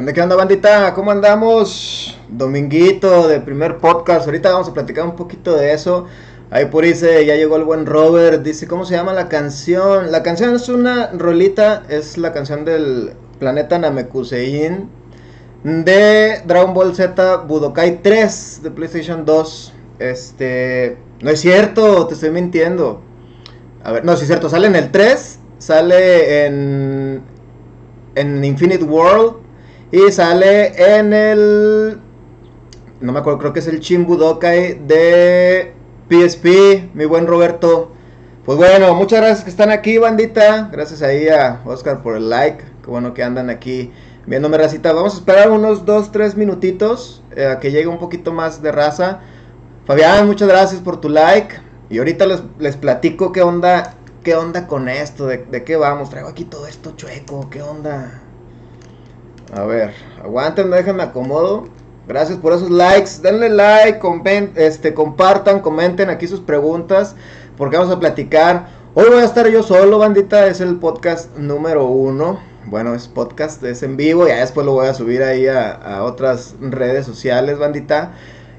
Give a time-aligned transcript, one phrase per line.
[0.00, 0.94] ¿Qué onda, qué bandita?
[0.94, 2.18] ¿Cómo andamos?
[2.30, 4.24] Dominguito de primer podcast.
[4.24, 6.06] Ahorita vamos a platicar un poquito de eso.
[6.50, 8.42] Ahí por dice, ya llegó el buen Robert.
[8.42, 10.10] Dice, ¿cómo se llama la canción?
[10.10, 14.88] La canción es una rolita, es la canción del planeta Namekusein
[15.64, 19.74] de Dragon Ball Z Budokai 3 de PlayStation 2.
[19.98, 23.02] Este, no es cierto, te estoy mintiendo.
[23.84, 27.22] A ver, no, sí es cierto, sale en el 3, sale en
[28.14, 29.49] en Infinite World
[29.92, 31.98] y sale en el.
[33.00, 35.72] No me acuerdo, creo que es el Chimbudokai de
[36.08, 37.92] PSP, mi buen Roberto.
[38.44, 40.68] Pues bueno, muchas gracias que están aquí, bandita.
[40.72, 42.64] Gracias ahí a Oscar por el like.
[42.82, 43.90] Qué bueno que andan aquí
[44.26, 44.92] viéndome racita.
[44.92, 48.72] Vamos a esperar unos 2, 3 minutitos eh, a que llegue un poquito más de
[48.72, 49.20] raza.
[49.86, 51.56] Fabián, muchas gracias por tu like.
[51.88, 56.10] Y ahorita les, les platico qué onda, qué onda con esto, de, de qué vamos.
[56.10, 58.22] Traigo aquí todo esto chueco, qué onda.
[59.52, 61.64] A ver, aguanten, déjenme acomodo.
[62.06, 63.20] Gracias por esos likes.
[63.22, 64.00] Denle like,
[64.54, 67.16] este, compartan, comenten aquí sus preguntas.
[67.56, 68.68] Porque vamos a platicar.
[68.94, 70.46] Hoy voy a estar yo solo, bandita.
[70.46, 72.40] Es el podcast número uno.
[72.66, 74.28] Bueno, es podcast, es en vivo.
[74.28, 78.12] Ya después lo voy a subir ahí a, otras redes sociales, bandita.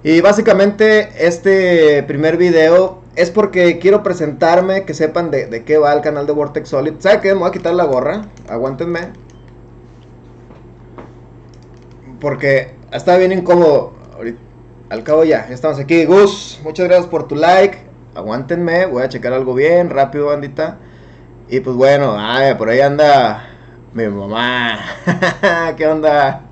[0.04, 5.94] Y básicamente este primer video es porque quiero presentarme, que sepan de, de qué va
[5.94, 6.96] el canal de Vortex Solid.
[7.00, 7.34] ¿Sabe qué?
[7.34, 8.26] Me voy a quitar la gorra.
[8.50, 9.31] Aguántenme
[12.22, 13.94] porque estaba bien incómodo.
[14.90, 16.06] al cabo ya, estamos aquí.
[16.06, 17.80] Gus, muchas gracias por tu like.
[18.16, 20.78] Aguántenme, voy a checar algo bien rápido, bandita.
[21.50, 23.50] Y pues bueno, ay, por ahí anda
[23.94, 24.80] mi mamá.
[25.78, 26.44] ¿Qué onda?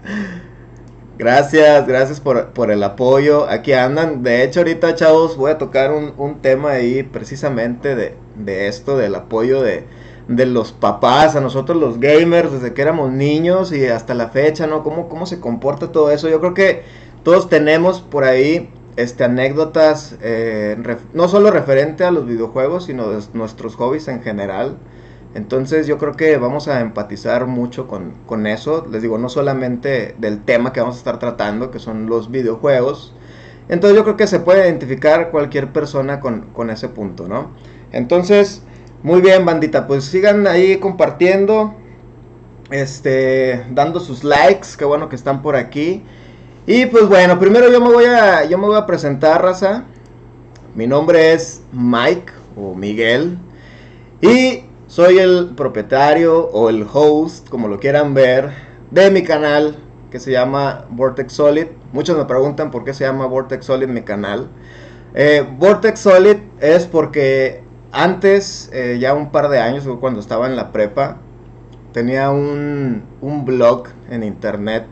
[1.18, 3.47] Gracias, gracias por, el apoyo.
[3.50, 4.24] Aquí andan.
[4.24, 8.97] De hecho, ahorita, chavos, voy a tocar un, un tema ahí precisamente de, de esto,
[8.97, 9.86] del apoyo de,
[10.29, 14.67] de los papás, a nosotros los gamers, desde que éramos niños y hasta la fecha,
[14.67, 14.84] ¿no?
[14.84, 16.29] ¿Cómo, cómo se comporta todo eso?
[16.29, 16.84] Yo creo que
[17.23, 20.77] todos tenemos por ahí este, anécdotas, eh,
[21.13, 24.77] no solo referente a los videojuegos, sino de nuestros hobbies en general.
[25.33, 28.86] Entonces yo creo que vamos a empatizar mucho con, con, eso.
[28.92, 33.15] Les digo, no solamente del tema que vamos a estar tratando, que son los videojuegos.
[33.68, 37.51] Entonces yo creo que se puede identificar cualquier persona con, con ese punto, ¿no?
[37.92, 38.63] Entonces,
[39.01, 41.74] muy bien, bandita, pues sigan ahí compartiendo,
[42.69, 46.04] este, dando sus likes, qué bueno que están por aquí.
[46.68, 49.86] Y pues bueno, primero yo me voy a, yo me voy a presentar, raza.
[50.75, 53.38] Mi nombre es Mike o Miguel
[54.22, 58.52] y soy el propietario o el host, como lo quieran ver,
[58.92, 59.78] de mi canal
[60.12, 61.68] que se llama Vortex Solid.
[61.94, 64.50] Muchos me preguntan por qué se llama Vortex Solid mi canal.
[65.13, 70.56] Eh, Vortex Solid es porque antes, eh, ya un par de años, cuando estaba en
[70.56, 71.18] la prepa,
[71.91, 74.86] tenía un, blog en internet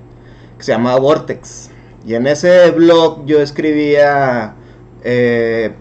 [0.57, 1.69] que se llamaba Vortex.
[2.05, 4.55] Y en ese blog yo escribía,
[5.03, 5.73] eh,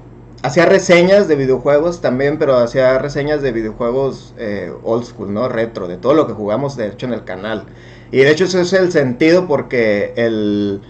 [0.43, 5.49] hacía reseñas de videojuegos también, pero hacía reseñas de videojuegos eh, old school, ¿no?
[5.49, 7.65] Retro, de todo lo que jugamos de hecho en el canal.
[8.11, 10.83] Y de hecho ese es el sentido porque el,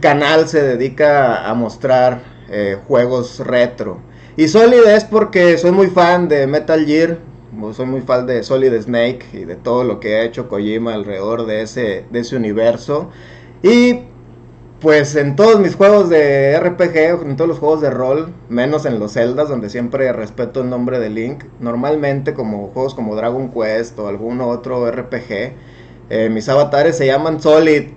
[0.00, 2.22] canal se dedica a mostrar
[2.86, 3.98] juegos retro.
[4.34, 7.18] Y Solid es porque soy muy fan de Metal Gear,
[7.74, 11.44] soy muy fan de Solid Snake y de todo lo que ha hecho Kojima alrededor
[11.44, 13.10] de ese, de universo.
[13.62, 14.00] Y
[14.80, 18.98] pues en todos mis juegos de RPG, en todos los juegos de rol, menos en
[18.98, 23.98] los Zeldas, donde siempre respeto el nombre de Link, normalmente como juegos como Dragon Quest
[23.98, 25.52] o algún otro RPG,
[26.08, 27.90] eh, mis avatares se llaman Solid,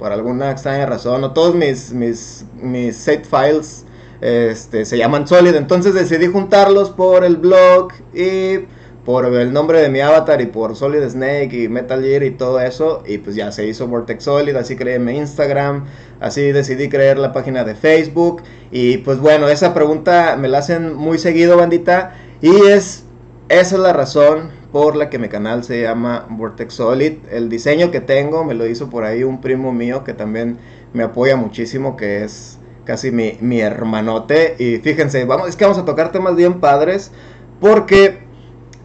[0.00, 3.85] por alguna extraña razón, o todos mis, mis, mis save files
[4.20, 8.66] este, se llaman Solid, entonces decidí juntarlos por el blog y
[9.06, 12.60] por el nombre de mi avatar y por Solid Snake y Metal Gear y todo
[12.60, 13.04] eso.
[13.06, 15.84] Y pues ya se hizo Vortex Solid, así creé mi Instagram,
[16.18, 18.42] así decidí crear la página de Facebook.
[18.72, 22.14] Y pues bueno, esa pregunta me la hacen muy seguido, bandita.
[22.42, 23.04] Y es,
[23.48, 27.12] esa es la razón por la que mi canal se llama Vortex Solid.
[27.30, 30.58] El diseño que tengo me lo hizo por ahí un primo mío que también
[30.92, 34.56] me apoya muchísimo, que es casi mi, mi hermanote.
[34.58, 37.12] Y fíjense, vamos, es que vamos a tocar temas bien padres.
[37.60, 38.20] Porque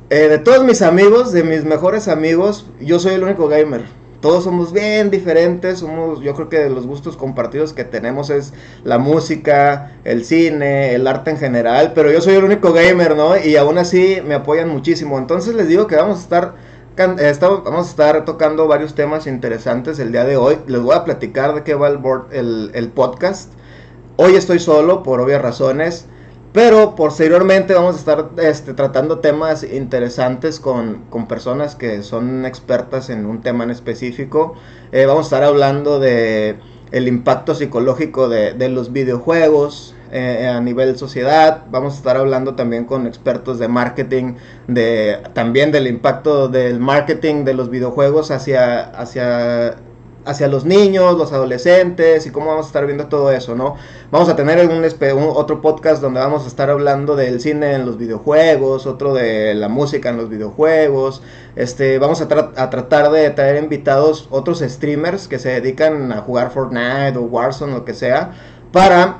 [0.10, 3.86] eh, de todos mis amigos, de mis mejores amigos, yo soy el único gamer.
[4.20, 8.54] Todos somos bien diferentes, somos, yo creo que los gustos compartidos que tenemos es
[8.84, 13.36] la música, el cine, el arte en general, pero yo soy el único gamer, ¿no?
[13.36, 15.18] Y aún así me apoyan muchísimo.
[15.18, 16.56] Entonces les digo que vamos a estar
[16.98, 20.58] eh, vamos a estar tocando varios temas interesantes el día de hoy.
[20.68, 22.00] Les voy a platicar de qué va el,
[22.32, 23.52] el, el podcast.
[24.18, 26.08] Hoy estoy solo por obvias razones.
[26.54, 33.26] Pero posteriormente vamos a estar este, tratando temas interesantes con, personas que son expertas en
[33.26, 34.56] un tema en específico.
[34.92, 36.58] Eh, vamos a estar hablando de
[36.92, 41.64] el impacto psicológico de, los videojuegos eh, a nivel sociedad.
[41.72, 44.34] Vamos a estar hablando también con expertos de marketing,
[44.68, 49.78] de, también del impacto del marketing de los videojuegos hacia, hacia
[50.26, 53.76] hacia los niños, los adolescentes y cómo vamos a estar viendo todo eso, ¿no?
[54.12, 54.84] Vamos a tener un,
[55.30, 59.68] otro podcast donde vamos a estar hablando del cine en los videojuegos, otro de la
[59.68, 61.22] música en los videojuegos,
[61.56, 67.18] este, vamos a, tratar de traer invitados otros streamers que se dedican a jugar Fortnite
[67.18, 68.32] o Warzone, lo que sea,
[68.72, 69.18] para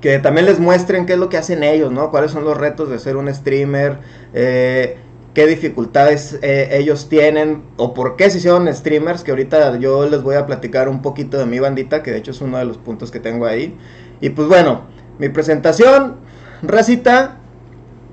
[0.00, 2.10] que también les muestren qué es lo que hacen ellos, ¿no?
[2.10, 3.98] Cuáles son los retos de ser un streamer,
[4.32, 4.98] eh,
[5.38, 10.20] qué dificultades eh, ellos tienen o por qué se hicieron streamers, que ahorita yo les
[10.20, 12.76] voy a platicar un poquito de mi bandita, que de hecho es uno de los
[12.76, 13.78] puntos que tengo ahí.
[14.20, 14.86] Y pues bueno,
[15.20, 16.16] mi presentación,
[16.60, 17.36] racita,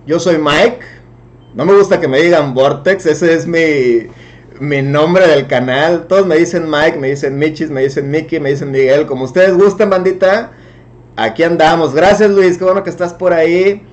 [0.06, 0.78] yo soy Mike,
[1.56, 4.08] no me gusta que me digan Vortex, ese es mi,
[4.60, 8.52] mi nombre del canal, todos me dicen Mike, me dicen Michis, me dicen Mickey, me
[8.52, 10.52] dicen Miguel, como ustedes gusten bandita,
[11.16, 11.96] aquí andamos.
[11.96, 13.84] Gracias Luis, qué bueno que estás por ahí.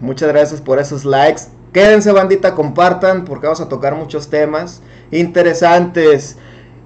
[0.00, 1.42] Muchas gracias por esos likes.
[1.72, 4.82] Quédense bandita, compartan porque vamos a tocar muchos temas
[5.12, 6.36] interesantes.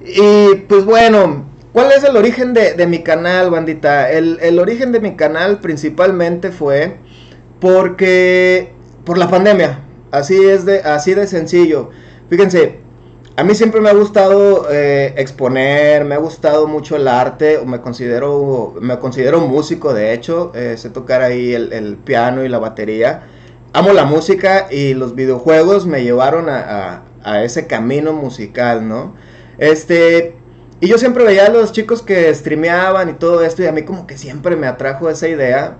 [0.00, 4.10] Y pues bueno, ¿cuál es el origen de, mi canal, bandita?
[4.10, 6.98] El, origen de mi canal principalmente fue
[7.60, 8.72] porque
[9.04, 9.80] por la pandemia.
[10.10, 11.88] Así es de, así de sencillo.
[12.28, 12.80] Fíjense,
[13.36, 17.80] a mí siempre me ha gustado eh, exponer, me ha gustado mucho el arte, me
[17.80, 23.28] considero, me considero músico, de hecho, eh, sé tocar ahí el piano y la batería
[23.74, 27.02] amo la música y los videojuegos me llevaron a,
[27.42, 29.14] ese camino musical, ¿no?
[29.58, 30.36] Este,
[30.80, 33.82] y yo siempre veía a los chicos que streameaban y todo esto y a mí
[33.82, 35.78] como que siempre me atrajo esa idea.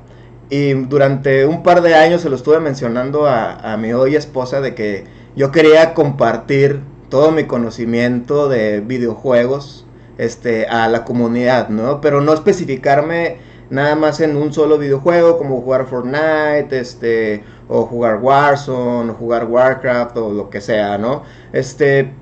[0.51, 4.75] Y durante un par de años se lo estuve mencionando a, mi hoy esposa de
[4.75, 5.05] que
[5.37, 9.87] yo quería compartir todo mi conocimiento de videojuegos
[10.19, 12.01] este, a la comunidad, ¿no?
[12.01, 13.37] Pero no especificarme
[13.75, 19.47] nada más en un solo videojuego como jugar Fortnite, este, o jugar Warzone, o jugar
[19.47, 21.25] Warcraft, o lo que sea, ¿no?
[21.53, 22.13] Este,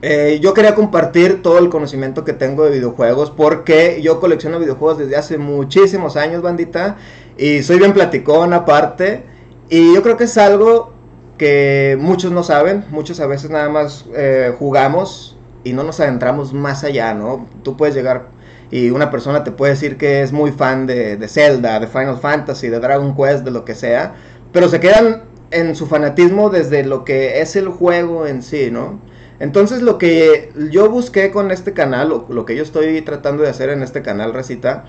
[0.00, 4.98] eh, yo quería compartir todo el conocimiento que tengo de videojuegos porque yo colecciono videojuegos
[4.98, 6.96] desde hace muchísimos años, bandita,
[7.36, 9.24] y soy bien platicón aparte,
[9.68, 10.92] y yo creo que es algo
[11.36, 16.52] que muchos no saben, muchos a veces nada más eh, jugamos y no nos adentramos
[16.52, 17.46] más allá, ¿no?
[17.62, 18.28] Tú puedes llegar
[18.72, 22.16] y una persona te puede decir que es muy fan de, de Zelda, de Final
[22.16, 24.14] Fantasy, de Dragon Quest, de lo que sea,
[24.50, 28.98] pero se quedan en su fanatismo desde lo que es el juego en sí, ¿no?
[29.40, 33.50] Entonces lo que yo busqué con este canal, o lo que yo estoy tratando de
[33.50, 34.86] hacer en este canal, Recita,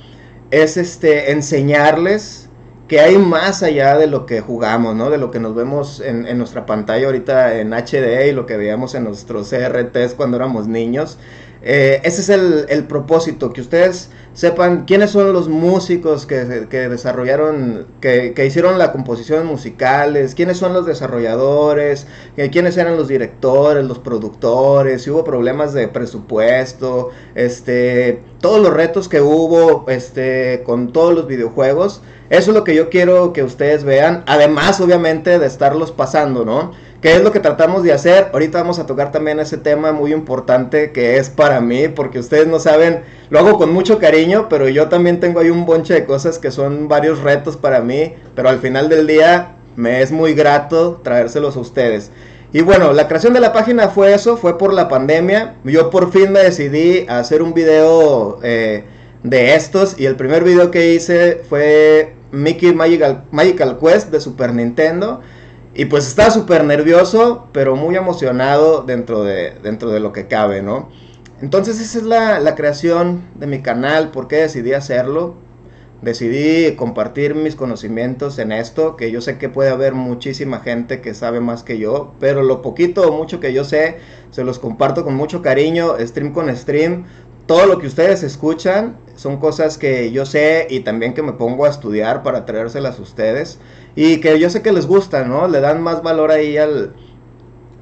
[0.49, 2.49] es este enseñarles
[2.87, 5.09] que hay más allá de lo que jugamos, ¿no?
[5.09, 8.55] De lo que nos vemos en, en nuestra pantalla ahorita en HD y lo que
[8.55, 11.17] veíamos en nuestros CRTs cuando éramos niños.
[11.63, 16.89] Eh, ese es el, el, propósito, que ustedes sepan quiénes son los músicos que, que
[16.89, 22.07] desarrollaron, que, que, hicieron la composición musicales, quiénes son los desarrolladores,
[22.51, 29.07] quiénes eran los directores, los productores, si hubo problemas de presupuesto, este, todos los retos
[29.07, 32.01] que hubo este, con todos los videojuegos.
[32.29, 36.71] Eso es lo que yo quiero que ustedes vean, además obviamente de estarlos pasando, ¿no?
[37.03, 38.29] ¿Qué es lo que tratamos de hacer?
[38.31, 42.47] Ahorita vamos a tocar también ese tema muy importante que es para mí, porque ustedes
[42.47, 46.05] no saben, lo hago con mucho cariño, pero yo también tengo ahí un bonche de
[46.05, 50.33] cosas que son varios retos para mí, pero al final del día me es muy
[50.33, 52.11] grato traérselos a ustedes.
[52.51, 55.55] Y bueno, la creación de la página fue eso, fue por la pandemia.
[55.63, 58.83] Yo por fin me decidí a hacer un video eh,
[59.23, 65.21] de estos y el primer video que hice fue Mickey Magical, Quest de Super Nintendo.
[65.73, 70.61] Y pues estaba súper nervioso, pero muy emocionado dentro de, dentro de lo que cabe,
[70.61, 70.89] ¿no?
[71.43, 75.33] Entonces esa es la, creación de mi canal, ¿por qué decidí hacerlo?
[76.01, 81.13] Decidí compartir mis conocimientos en esto, que yo sé que puede haber muchísima gente que
[81.13, 83.97] sabe más que yo, pero lo poquito o mucho que yo sé,
[84.31, 87.07] se los comparto con mucho cariño, stream con stream.
[87.45, 91.65] Todo lo que ustedes escuchan son cosas que yo sé y también que me pongo
[91.65, 93.59] a estudiar para traérselas a ustedes
[93.97, 95.49] y que yo sé que les gusta, ¿no?
[95.49, 96.93] Le dan más valor ahí al,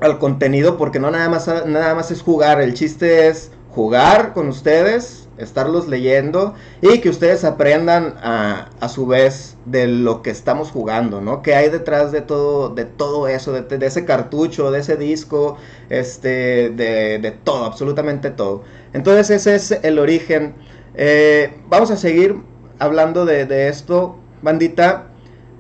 [0.02, 4.50] al contenido porque no nada más, nada más es jugar, el chiste es jugar con
[4.50, 10.72] ustedes, estarlos leyendo y que ustedes aprendan a, a su vez de lo que estamos
[10.72, 11.42] jugando, ¿no?
[11.42, 15.58] Que hay detrás de todo, de todo eso, de, ese cartucho, de ese disco,
[15.90, 18.64] este, de, de, todo, absolutamente todo.
[18.94, 20.56] Entonces ese es el origen.
[20.96, 22.42] Eh, vamos a seguir
[22.80, 25.08] hablando de, de esto, bandita.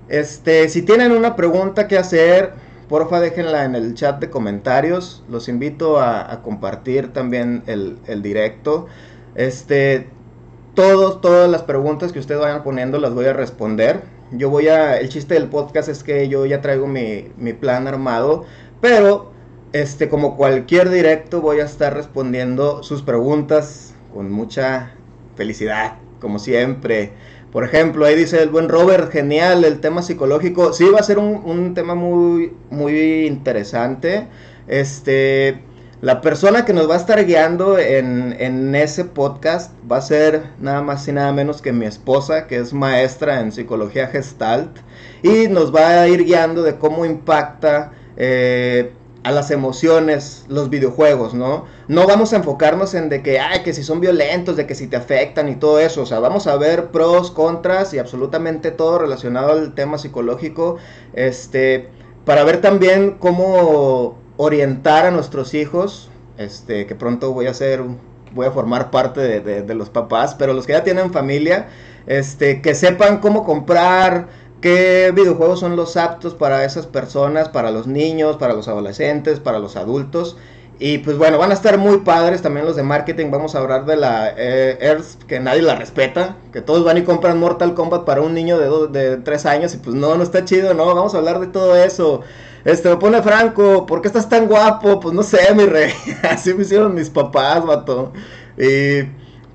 [0.09, 2.53] Este, si tienen una pregunta que hacer,
[2.91, 5.23] porfa déjenla en el chat de comentarios.
[5.29, 8.87] Los invito a, compartir también el, el, directo.
[9.33, 10.09] Este,
[10.75, 14.01] todos, todas las preguntas que ustedes vayan poniendo las voy a responder.
[14.31, 17.87] Yo voy a, el chiste del podcast es que yo ya traigo mi, mi plan
[17.87, 18.43] armado,
[18.81, 19.31] pero
[19.71, 24.91] este, como cualquier directo voy a estar respondiendo sus preguntas con mucha
[25.37, 27.13] felicidad, como siempre.
[27.51, 30.71] Por ejemplo, ahí dice el buen Robert, genial el tema psicológico.
[30.71, 34.27] Sí, va a ser un, un tema muy, muy interesante.
[34.67, 35.59] Este,
[35.99, 40.43] la persona que nos va a estar guiando en, en, ese podcast va a ser
[40.59, 44.77] nada más y nada menos que mi esposa, que es maestra en psicología gestalt.
[45.21, 51.33] Y nos va a ir guiando de cómo impacta eh, a las emociones los videojuegos,
[51.33, 51.65] ¿no?
[51.87, 54.87] No vamos a enfocarnos en de que, ay, que si son violentos, de que si
[54.87, 58.97] te afectan y todo eso, o sea, vamos a ver pros, contras y absolutamente todo
[58.97, 60.77] relacionado al tema psicológico,
[61.13, 61.89] este,
[62.25, 67.83] para ver también cómo orientar a nuestros hijos, este, que pronto voy a ser,
[68.33, 71.67] voy a formar parte de, los papás, pero los que ya tienen familia,
[72.07, 74.29] este, que sepan cómo comprar,
[74.61, 79.59] qué videojuegos son los aptos para esas personas, para los niños, para los adolescentes, para
[79.59, 80.37] los adultos.
[80.79, 83.29] Y pues bueno, van a estar muy padres también los de marketing.
[83.29, 86.37] Vamos a hablar de la eh, Earth, que nadie la respeta.
[86.51, 89.75] Que todos van y compran Mortal Kombat para un niño de, do, de 3 años.
[89.75, 90.87] Y pues no, no está chido, no.
[90.87, 92.21] Vamos a hablar de todo eso.
[92.65, 94.99] Este, me pone Franco, ¿por qué estás tan guapo?
[94.99, 95.93] Pues no sé, mi rey.
[96.23, 98.11] Así me hicieron mis papás, vato.
[98.57, 99.03] Y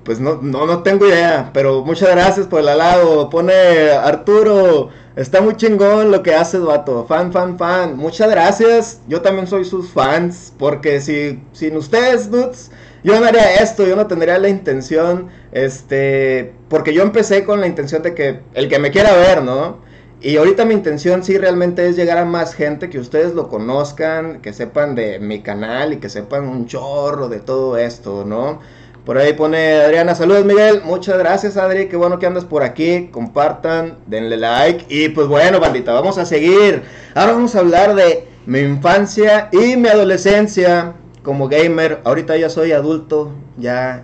[0.07, 3.29] pues no, no, no tengo idea, pero muchas gracias por el halago.
[3.29, 4.87] Pone Arturo,
[5.17, 7.05] está muy chingón lo que haces, vato.
[7.05, 7.97] Fan, fan, fan.
[7.97, 9.01] Muchas gracias.
[9.09, 12.71] Yo también soy sus fans, porque si sin ustedes, dudes,
[13.03, 17.67] yo no haría esto, yo no tendría la intención, este, porque yo empecé con la
[17.67, 19.79] intención de que el que me quiera ver, ¿no?
[20.21, 24.41] Y ahorita mi intención sí realmente es llegar a más gente, que ustedes lo conozcan,
[24.41, 28.61] que sepan de mi canal y que sepan un chorro de todo esto, ¿no?
[29.07, 33.07] Por ahí pone Adriana, saludos Miguel, muchas gracias Adri, qué bueno que andas por aquí,
[33.09, 36.83] compartan, denle like y pues bueno bandita, vamos a seguir.
[37.15, 40.91] Ahora vamos a hablar de mi infancia y mi adolescencia
[41.23, 42.01] como gamer.
[42.03, 44.03] Ahorita ya soy adulto, ya,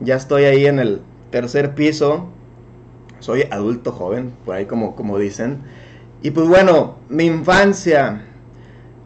[0.00, 2.26] ya estoy ahí en el tercer piso,
[3.20, 5.60] soy adulto joven, por ahí como, como dicen.
[6.20, 8.24] Y pues bueno, mi infancia.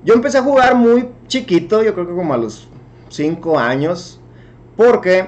[0.02, 2.68] Yo empecé a jugar muy chiquito, yo creo que como a los
[3.10, 4.18] 5 años
[4.76, 5.26] porque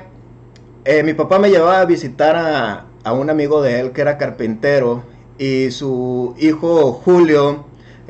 [0.85, 4.19] eh, mi papá me llevaba a visitar a, a, un amigo de él que era
[4.19, 5.03] carpintero
[5.39, 7.65] y su hijo Julio,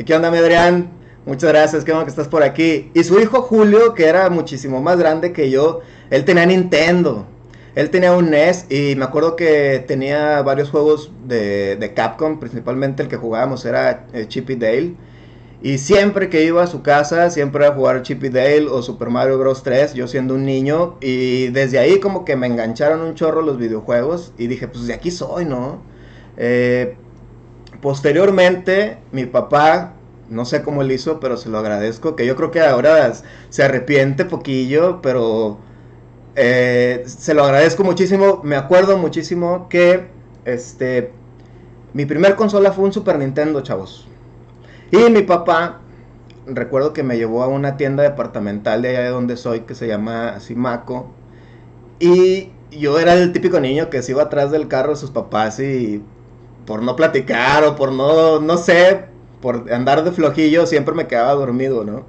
[0.04, 0.90] ¿qué onda mi Adrián?
[1.26, 2.90] Muchas gracias, qué bueno que estás por aquí.
[2.94, 7.26] Y su hijo Julio, que era muchísimo más grande que yo, él tenía Nintendo.
[7.74, 13.02] Él tenía un NES y me acuerdo que tenía varios juegos de, de Capcom, principalmente
[13.02, 14.26] el que jugábamos era eh,
[14.56, 14.94] Dale.
[15.60, 19.10] Y siempre que iba a su casa, siempre a jugar Chip y Dale o Super
[19.10, 19.62] Mario Bros.
[19.64, 20.96] 3, yo siendo un niño.
[21.00, 24.32] Y desde ahí como que me engancharon un chorro los videojuegos.
[24.38, 25.82] Y dije, pues de aquí soy, ¿no?
[26.36, 26.96] Eh,
[27.80, 29.94] posteriormente, mi papá,
[30.28, 32.14] no sé cómo él hizo, pero se lo agradezco.
[32.14, 33.12] Que yo creo que ahora
[33.50, 35.58] se arrepiente poquillo, pero
[36.36, 38.42] eh, se lo agradezco muchísimo.
[38.44, 40.06] Me acuerdo muchísimo que
[40.44, 41.12] este
[41.94, 44.07] mi primer consola fue un Super Nintendo, chavos.
[44.90, 45.80] Y mi papá,
[46.46, 49.86] recuerdo que me llevó a una tienda departamental de allá de donde soy, que se
[49.86, 51.10] llama Simaco.
[52.00, 55.60] Y yo era el típico niño que se iba atrás del carro de sus papás
[55.60, 56.02] y
[56.66, 59.06] por no platicar o por no, no sé,
[59.40, 62.04] por andar de flojillo, siempre me quedaba dormido, ¿no?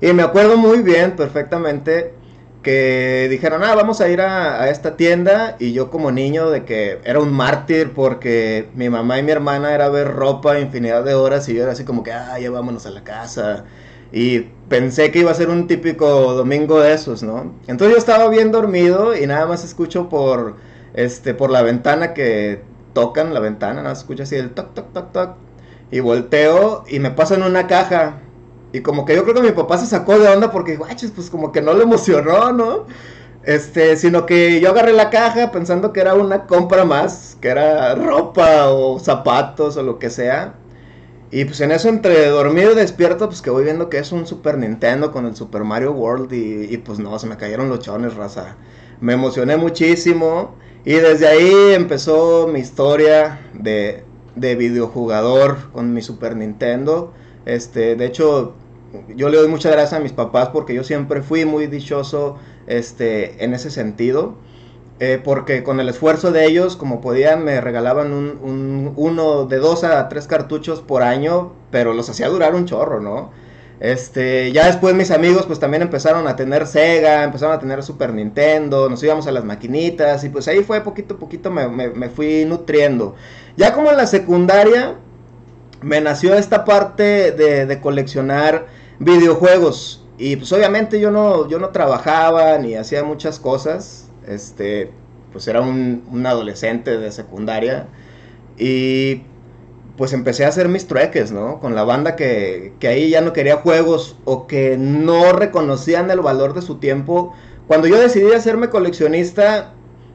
[0.00, 2.14] Y me acuerdo muy bien, perfectamente,
[2.62, 6.98] que dijeron, ah, vamos a ir a, esta tienda y yo como niño de que
[7.04, 11.48] era un mártir porque mi mamá y mi hermana era ver ropa infinidad de horas
[11.48, 13.64] y yo era así como que, ah, ya vámonos a la casa.
[14.12, 17.54] Y pensé que iba a ser un típico domingo de esos, ¿no?
[17.68, 20.56] Entonces yo estaba bien dormido y nada más escucho por,
[20.94, 22.62] este, por la ventana que
[22.92, 25.36] tocan la ventana, nada más escucho así el toc, toc, toc, toc.
[25.92, 28.20] Y volteo y me pasan una caja
[28.72, 31.30] y como que yo creo que mi papá se sacó de onda porque, guaches, pues
[31.30, 32.86] como que no le emocionó, ¿no?
[33.42, 37.94] Este, sino que yo agarré la caja pensando que era una compra más, que era
[37.94, 40.54] ropa o zapatos o lo que sea.
[41.32, 44.26] Y pues en eso entre dormir y despierto, pues que voy viendo que es un
[44.26, 48.14] Super Nintendo con el Super Mario World y, pues no, se me cayeron los chones,
[48.14, 48.56] raza.
[49.00, 56.36] Me emocioné muchísimo y desde ahí empezó mi historia de, de videojugador con mi Super
[56.36, 57.12] Nintendo.
[57.46, 58.54] Este, de hecho,
[59.14, 63.44] yo le doy muchas gracias a mis papás porque yo siempre fui muy dichoso este,
[63.44, 64.34] en ese sentido.
[65.02, 69.82] Eh, porque con el esfuerzo de ellos, como podían, me regalaban un, uno de dos
[69.82, 73.30] a tres cartuchos por año, pero los hacía durar un chorro, ¿no?
[73.80, 78.12] Este, ya después mis amigos pues también empezaron a tener Sega, empezaron a tener Super
[78.12, 82.10] Nintendo, nos íbamos a las maquinitas y pues ahí fue poquito a poquito me, me
[82.10, 83.14] fui nutriendo.
[83.56, 84.96] Ya como en la secundaria
[85.80, 88.66] me nació esta parte de, de coleccionar
[89.00, 90.04] videojuegos.
[90.18, 94.08] Y pues obviamente yo no, yo no trabajaba ni hacía muchas cosas.
[94.28, 94.92] Este,
[95.32, 97.88] pues era un, adolescente de secundaria.
[98.56, 99.22] Y
[99.96, 101.58] pues empecé a hacer mis trueques, ¿no?
[101.58, 106.20] Con la banda que, que ahí ya no quería juegos o que no reconocían el
[106.20, 107.34] valor de su tiempo.
[107.66, 109.72] Cuando yo decidí hacerme coleccionista,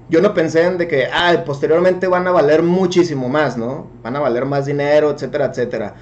[0.10, 3.88] yo no pensé en de que, ah, posteriormente van a valer muchísimo más, ¿no?
[4.04, 5.96] Van a valer más dinero, etcétera, etcétera.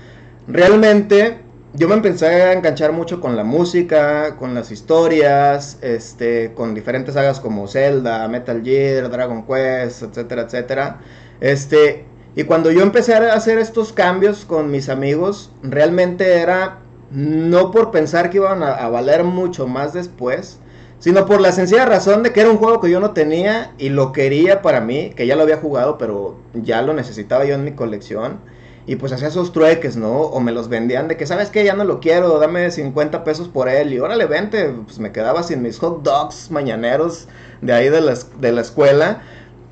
[0.47, 1.42] Realmente
[1.75, 7.15] yo me empecé a enganchar mucho con la música, con las historias, este, con diferentes
[7.15, 11.01] sagas como Zelda, Metal Gear, Dragon Quest, etcétera, etcétera.
[11.41, 12.05] Este,
[12.35, 17.89] y cuando yo empecé a hacer estos cambios con mis amigos, realmente era no por
[17.91, 20.59] pensar que iban a, a valer mucho más después,
[20.99, 23.89] sino por la sencilla razón de que era un juego que yo no tenía y
[23.89, 27.63] lo quería para mí, que ya lo había jugado, pero ya lo necesitaba yo en
[27.63, 28.39] mi colección.
[28.85, 30.11] Y pues hacía esos trueques, ¿no?
[30.21, 31.63] O me los vendían de que, ¿sabes qué?
[31.63, 33.93] Ya no lo quiero, dame 50 pesos por él.
[33.93, 34.73] Y órale, vente.
[34.85, 37.27] Pues me quedaba sin mis hot dogs mañaneros
[37.61, 39.21] de ahí de la, de la escuela.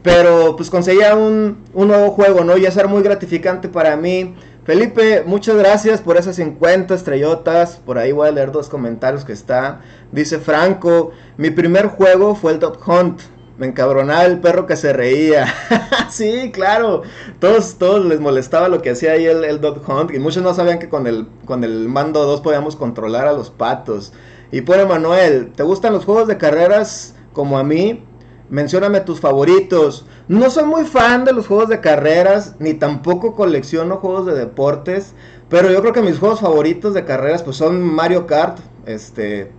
[0.02, 2.58] Pero pues conseguía un, un nuevo juego, ¿no?
[2.58, 4.34] Y era muy gratificante para mí.
[4.64, 7.82] Felipe, muchas gracias por esas 50 estrellotas.
[7.86, 9.82] Por ahí voy a leer dos comentarios que está.
[10.12, 13.22] Dice Franco, mi primer juego fue el Dot Hunt.
[13.62, 15.46] Me encabronaba el perro que se reía.
[16.10, 17.04] sí, claro.
[17.38, 20.12] Todos, todos les molestaba lo que hacía ahí el, el Dot Hunt.
[20.12, 23.52] Y muchos no sabían que con el, con el mando 2 podíamos controlar a los
[23.52, 24.14] patos.
[24.52, 28.04] Y pone Manuel, ¿te gustan los juegos de carreras como a mí?
[28.50, 30.08] Mencióname tus favoritos.
[30.28, 35.14] No soy muy fan de los juegos de carreras, ni tampoco colecciono juegos de deportes.
[35.50, 39.52] Pero yo creo que mis juegos favoritos de carreras pues son Mario Kart, este,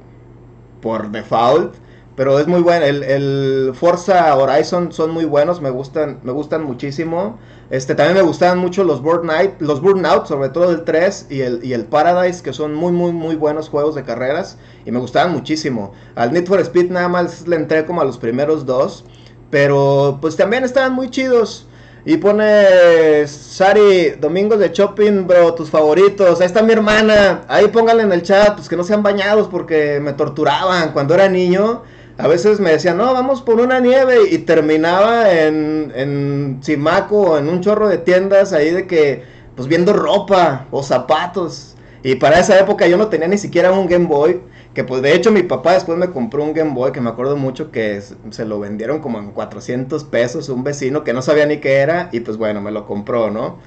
[0.81, 1.77] por default.
[2.15, 2.85] Pero es muy bueno.
[2.85, 5.61] El, el, Forza Horizon son muy buenos.
[5.61, 7.39] Me gustan, me gustan muchísimo.
[7.71, 11.65] Este, también me gustaban mucho los Burnout, los Burnout, sobre todo el 3 y el,
[11.65, 14.59] y el Paradise, que son muy, muy, muy buenos juegos de carreras.
[14.85, 15.93] Y me gustaban muchísimo.
[16.15, 19.05] Al Need for Speed nada más le entré como a los primeros dos.
[19.51, 21.67] Pero pues también estaban muy chidos.
[22.05, 26.41] Y pone Sari, domingos de shopping, bro, tus favoritos.
[26.41, 27.43] Ahí está mi hermana.
[27.49, 31.29] Ahí pónganle en el chat, pues que no sean bañados porque me torturaban cuando era
[31.29, 31.83] niño
[32.23, 37.39] a veces me decían, no, vamos por una nieve y terminaba en, en Simaco o
[37.39, 39.25] en un chorro de tiendas ahí de que,
[39.57, 41.75] pues viendo ropa o zapatos.
[42.05, 44.41] Y para esa época yo no tenía ni siquiera un Game Boy.
[44.73, 47.37] que pues de hecho mi papá después me compró un Game Boy que me acuerdo
[47.37, 51.59] mucho que se lo vendieron como en 400 pesos un vecino que no sabía ni
[51.59, 53.59] qué era y pues bueno, me lo compró, ¿no?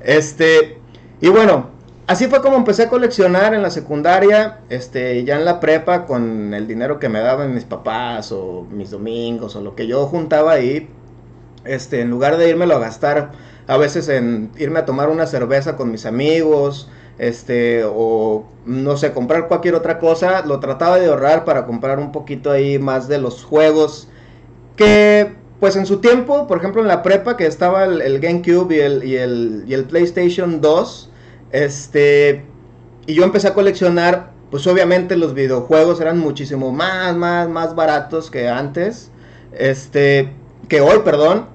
[0.00, 0.78] Este,
[1.20, 1.70] y bueno,
[2.06, 6.54] así fue como empecé a coleccionar en la secundaria, este, ya en la prepa con
[6.54, 10.52] el dinero que me daban mis papás o mis domingos o lo que yo juntaba
[10.52, 10.88] ahí,
[11.64, 13.32] este, en lugar de irmelo a gastar
[13.66, 16.88] a veces en irme a tomar una cerveza con mis amigos,
[17.18, 22.12] este, o no sé, comprar cualquier otra cosa, lo trataba de ahorrar para comprar un
[22.12, 24.08] poquito ahí más de los juegos
[24.76, 28.80] que, pues en su tiempo, por ejemplo en la prepa que estaba el, GameCube y
[28.80, 31.10] el, y, el, y el PlayStation 2,
[31.54, 32.42] este,
[33.06, 38.28] y yo empecé a coleccionar, pues obviamente los videojuegos eran muchísimo más, más, más baratos
[38.28, 39.12] que antes,
[39.52, 40.32] este,
[40.68, 41.46] que hoy, perdón,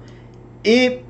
[0.62, 1.00] y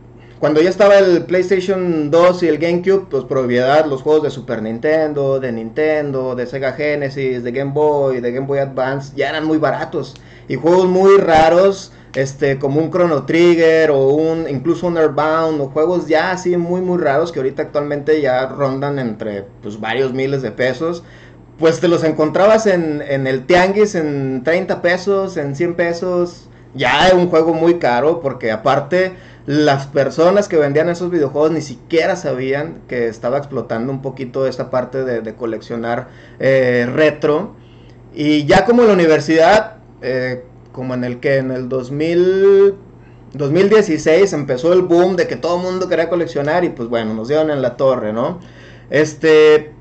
[0.41, 4.61] cuando ya estaba el PlayStation 2 y el GameCube, pues propiedad los juegos de Super
[4.61, 9.45] Nintendo, de Nintendo, de Sega Genesis, de Game Boy, de Game Boy Advance, ya eran
[9.45, 10.17] muy baratos.
[10.49, 15.69] Y juegos muy raros, este, como un Chrono Trigger o un, incluso un Airbound, o
[15.69, 20.43] juegos ya así muy, muy raros que ahorita actualmente ya rondan entre pues, varios miles
[20.43, 21.03] de pesos.
[21.59, 26.49] Pues te los encontrabas en, en el Tianguis en 30 pesos, en 100 pesos.
[26.75, 29.13] Ya es un juego muy caro porque aparte
[29.47, 34.71] las personas que vendían esos videojuegos ni siquiera sabían que estaba explotando un poquito esta
[34.71, 37.55] parte de, coleccionar eh, retro.
[38.15, 42.75] Y ya como la universidad, eh, como en el que en el 2000,
[43.35, 47.29] 2016 empezó el boom de que todo el mundo quería coleccionar y pues bueno, nos
[47.29, 48.41] dieron en la torre, ¿no?
[48.91, 49.73] Este...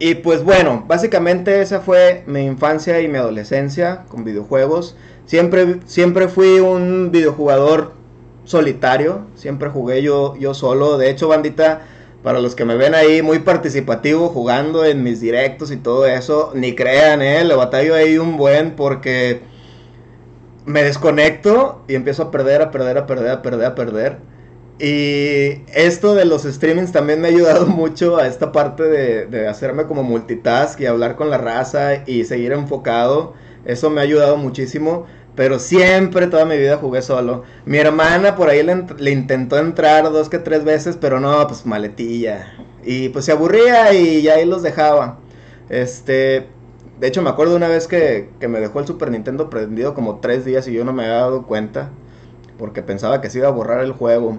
[0.00, 4.96] Y pues bueno, básicamente esa fue mi infancia y mi adolescencia con videojuegos.
[5.24, 7.92] Siempre, siempre fui un videojugador
[8.44, 10.98] solitario, siempre jugué yo, yo solo.
[10.98, 11.82] De hecho, bandita,
[12.22, 16.52] para los que me ven ahí, muy participativo jugando en mis directos y todo eso,
[16.54, 19.42] ni crean, eh, le batallo ahí un buen porque
[20.66, 24.18] me desconecto y empiezo a perder, a perder, a perder, a perder, a perder.
[24.78, 29.48] Y esto de los streamings también me ha ayudado mucho a esta parte de, de
[29.48, 33.34] hacerme como multitask y hablar con la raza y seguir enfocado.
[33.64, 35.06] Eso me ha ayudado muchísimo.
[35.34, 37.42] Pero siempre, toda mi vida jugué solo.
[37.64, 42.54] Mi hermana por ahí le, intentó entrar dos que tres veces, pero no, pues maletilla.
[42.84, 45.18] Y pues se aburría y ya ahí los dejaba.
[45.68, 46.46] Este,
[47.00, 50.20] de hecho me acuerdo una vez que, que me dejó el Super Nintendo prendido como
[50.20, 51.90] tres días y yo no me había dado cuenta.
[52.58, 54.38] Porque pensaba que se iba a borrar el juego.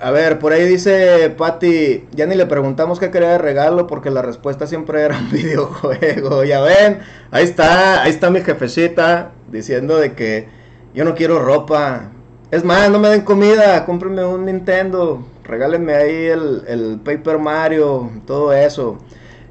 [0.00, 4.10] A ver, por ahí dice Patty, ya ni le preguntamos qué quería de regalo porque
[4.10, 6.44] la respuesta siempre era un videojuego.
[6.44, 10.48] Ya ven, ahí está, ahí está mi jefecita diciendo de que
[10.94, 12.10] yo no quiero ropa.
[12.50, 18.10] Es más, no me den comida, cómprenme un Nintendo, regálenme ahí el, el Paper Mario,
[18.26, 18.98] todo eso.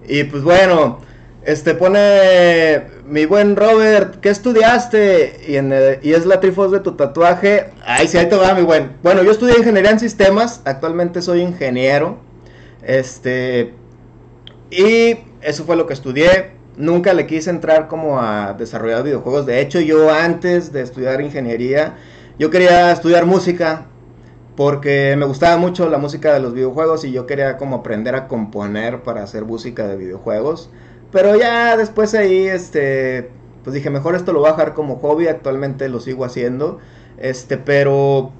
[0.07, 0.99] Y pues bueno,
[1.45, 5.41] este pone mi buen Robert, ¿qué estudiaste?
[5.47, 7.71] Y, en y es la trifos de tu tatuaje.
[7.85, 8.93] Ay, sí, ahí te va, mi buen.
[9.03, 12.17] Bueno, yo estudié ingeniería en sistemas, actualmente soy ingeniero.
[12.81, 13.73] Este.
[14.69, 16.51] Y eso fue lo que estudié.
[16.77, 19.45] Nunca le quise entrar como a desarrollar videojuegos.
[19.45, 21.97] De hecho, yo antes de estudiar ingeniería,
[22.39, 23.87] yo quería estudiar música.
[24.55, 28.27] Porque me gustaba mucho la música de los videojuegos y yo quería como aprender a
[28.27, 30.69] componer para hacer música de videojuegos.
[31.13, 33.29] Pero ya después ahí, este,
[33.63, 36.79] pues dije, mejor esto lo voy a dejar como hobby, actualmente lo sigo haciendo,
[37.19, 38.31] este, pero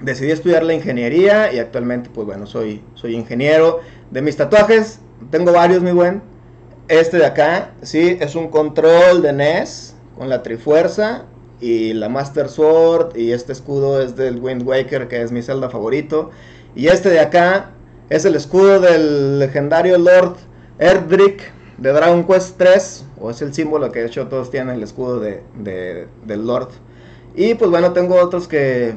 [0.00, 3.80] decidí estudiar la ingeniería y actualmente, pues bueno, soy, soy ingeniero.
[4.12, 6.22] De mis tatuajes, tengo varios, mi buen.
[6.86, 11.24] Este de acá, sí, es un control de NES con la Trifuerza
[11.60, 15.68] y la Master Sword y este escudo es del Wind Waker, que es mi celda
[15.68, 16.30] favorito.
[16.76, 17.72] Y este de acá
[18.08, 20.36] es el escudo del legendario Lord
[20.78, 24.82] Erdrick de Dragon Quest 3, o es el símbolo que de hecho todos tienen el
[24.82, 26.70] escudo de, del Lord.
[27.34, 28.94] Y pues bueno, tengo otros que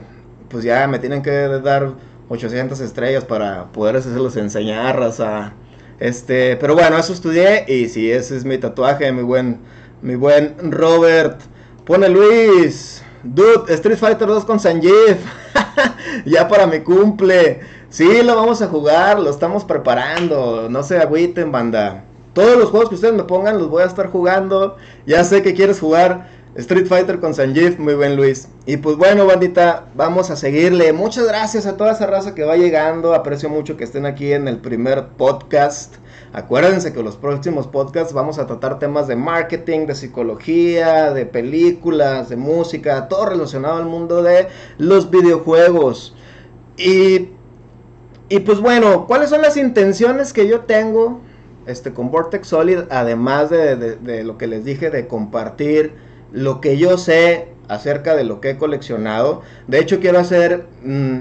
[0.49, 1.93] pues ya me tienen que dar
[2.29, 5.53] 800 estrellas para poder hacerlos enseñar, raza.
[5.99, 9.59] Este, pero bueno, eso estudié y si ese es mi tatuaje, mi buen,
[10.01, 11.39] mi buen Robert.
[11.85, 15.17] Pone Luis, dude, Street Fighter 2 con Sanjeev.
[16.25, 17.59] ya para mi cumple.
[17.89, 20.67] Sí, lo vamos a jugar, lo estamos preparando.
[20.69, 22.05] No se agüiten, banda.
[22.33, 24.77] Todos los juegos que ustedes me pongan los voy a estar jugando.
[25.05, 28.47] Ya sé que quieres jugar Street Fighter con Sanjeev, muy buen Luis.
[28.65, 30.93] Y pues bueno, bandita, vamos a seguirle.
[30.93, 33.13] Muchas gracias a toda esa raza que va llegando.
[33.13, 35.95] Aprecio mucho que estén aquí en el primer podcast.
[36.33, 42.29] Acuérdense que los próximos podcasts vamos a tratar temas de marketing, de psicología, de películas,
[42.29, 46.15] de música, todo relacionado al mundo de los videojuegos.
[46.77, 47.29] Y,
[48.29, 51.19] y pues bueno, ¿cuáles son las intenciones que yo tengo
[51.65, 55.93] este, con Vortex Solid, además de, lo que les dije, de compartir
[56.31, 59.41] lo que yo sé acerca de lo que he coleccionado.
[59.67, 61.19] De hecho, quiero hacer mm,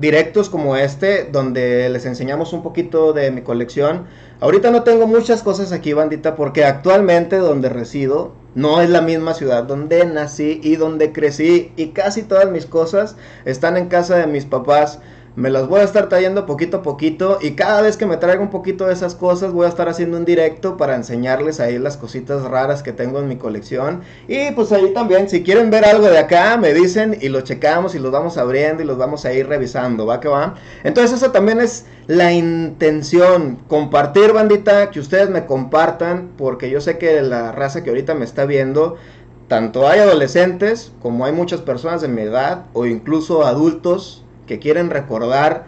[0.00, 4.06] directos como este, donde les enseñamos un poquito de mi colección.
[4.40, 9.34] Ahorita no tengo muchas cosas aquí, bandita, porque actualmente donde resido no es la misma
[9.34, 11.72] ciudad donde nací y donde crecí.
[11.76, 15.00] Y casi todas mis cosas están en casa de mis papás
[15.34, 18.42] me las voy a estar trayendo poquito a poquito y cada vez que me traiga
[18.42, 21.96] un poquito de esas cosas voy a estar haciendo un directo para enseñarles ahí las
[21.96, 26.06] cositas raras que tengo en mi colección y pues ahí también si quieren ver algo
[26.06, 29.32] de acá me dicen y lo checamos y los vamos abriendo y los vamos a
[29.32, 30.54] ir revisando, va que va.
[30.84, 36.98] Entonces eso también es la intención, compartir bandita, que ustedes me compartan porque yo sé
[36.98, 38.96] que la raza que ahorita me está viendo
[39.48, 44.21] tanto hay adolescentes como hay muchas personas de mi edad o incluso adultos
[44.52, 45.64] que quieren recordar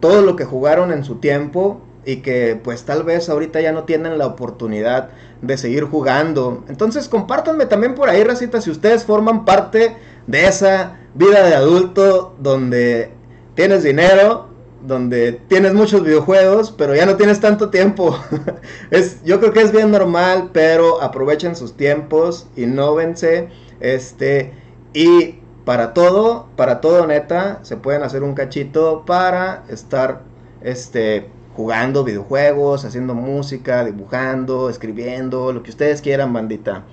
[0.00, 3.84] todo lo que jugaron en su tiempo y que pues tal vez ahorita ya no
[3.84, 5.10] tienen la oportunidad
[5.42, 6.64] de seguir jugando.
[6.68, 9.94] Entonces compártanme también por ahí, racita, si ustedes forman parte
[10.26, 13.12] de esa vida de adulto donde
[13.54, 14.48] tienes dinero,
[14.84, 18.18] donde tienes muchos videojuegos, pero ya no tienes tanto tiempo.
[18.90, 24.52] es, yo creo que es bien normal, pero aprovechen sus tiempos, innóvense, este,
[24.92, 30.22] y para todo, para todo neta, se pueden hacer un cachito para estar
[30.62, 36.84] este jugando videojuegos, haciendo música, dibujando, escribiendo, lo que ustedes quieran, bandita.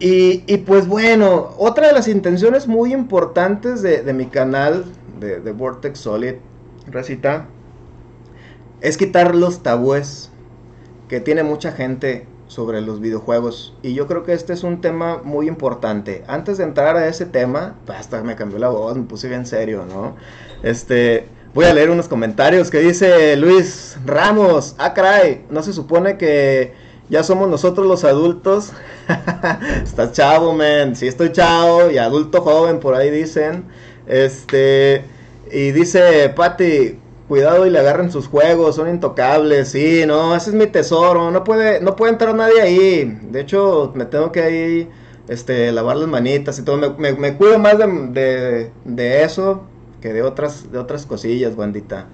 [0.00, 4.84] Y, pues bueno, otra de las intenciones muy importantes de, mi canal
[5.20, 6.34] de, de, Vortex Solid,
[6.90, 7.46] Recita,
[8.80, 10.32] es quitar los tabúes
[11.08, 13.74] que tiene mucha gente sobre los videojuegos.
[13.82, 16.24] Y yo creo que este es un tema muy importante.
[16.28, 19.46] Antes de entrar a ese tema, pues, hasta me cambió la voz, me puse bien
[19.46, 20.16] serio, ¿no?
[20.62, 26.16] Este, voy a leer unos comentarios que dice Luis Ramos, ah caray, no se supone
[26.16, 26.74] que
[27.08, 28.72] ya somos nosotros los adultos.
[29.82, 30.96] Estás chavo, men.
[30.96, 33.64] Sí, estoy chavo y adulto joven, por ahí dicen.
[34.06, 35.04] Este,
[35.50, 40.56] y dice Patti, cuidado y le agarren sus juegos, son intocables, sí, no, ese es
[40.56, 44.90] mi tesoro, no puede, no puede entrar nadie ahí, de hecho me tengo que ahí,
[45.28, 49.62] este, lavar las manitas y todo, me, cuido más de, de, eso
[50.00, 52.06] que de otras, de otras cosillas, bandita.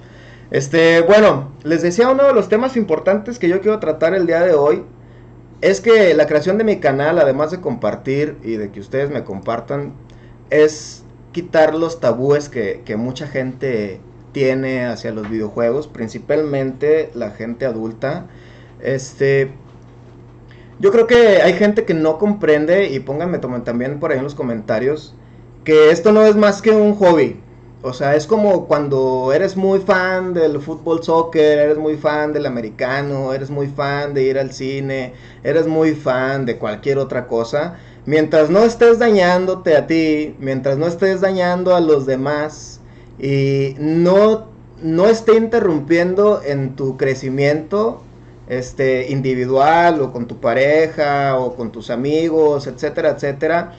[0.51, 4.40] Este, bueno, les decía uno de los temas importantes que yo quiero tratar el día
[4.40, 4.85] de hoy,
[5.61, 9.25] es que la creación de mi canal, además de compartir y de que ustedes me
[9.25, 9.92] compartan,
[10.51, 14.01] es quitar los tabúes que, que mucha gente
[14.33, 18.27] tiene hacia los videojuegos, principalmente la gente adulta.
[18.81, 19.53] Este,
[20.81, 24.35] yo creo que hay gente que no comprende y pónganme también por ahí en los
[24.35, 25.14] comentarios
[25.64, 27.40] que esto no es más que un hobby.
[27.85, 32.47] O sea, es como cuando eres muy fan del fútbol soccer, eres muy fan del
[32.47, 37.77] americano, eres muy fan de ir al cine, eres muy fan de cualquier otra cosa.
[38.07, 42.81] Mientras no estés dañándote a ti, mientras no estés dañando a los demás,
[43.18, 44.46] y no,
[44.83, 48.03] no esté interrumpiendo en tu crecimiento
[48.48, 53.72] este, individual o con tu pareja o con tus amigos, etcétera, etcétera.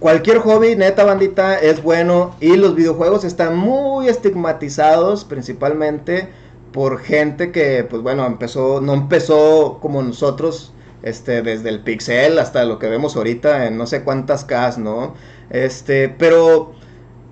[0.00, 6.28] Cualquier hobby, neta bandita, es bueno y los videojuegos están muy estigmatizados principalmente
[6.72, 10.72] por gente que, pues bueno, empezó, no empezó como nosotros,
[11.02, 15.14] este, desde el pixel hasta lo que vemos ahorita en no sé cuántas Ks, ¿no?
[15.50, 16.72] Este, pero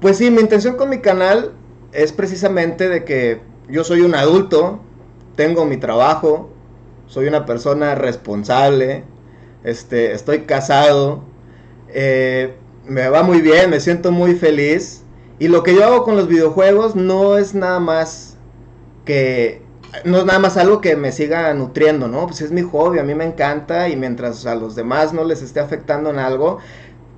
[0.02, 1.52] pues sí, mi intención con mi canal
[1.92, 4.80] es precisamente de que yo soy un adulto,
[5.36, 6.50] tengo mi trabajo,
[7.06, 9.04] soy una persona responsable,
[9.62, 11.22] este, estoy casado,
[11.88, 15.04] eh, me va muy bien, me siento muy feliz.
[15.38, 18.36] Y lo que yo hago con los videojuegos no es nada más
[19.04, 19.62] que
[20.04, 22.26] no es nada más algo que me siga nutriendo, ¿no?
[22.26, 25.42] Pues es mi hobby, a mí me encanta y mientras a los demás no les
[25.42, 26.58] esté afectando en algo,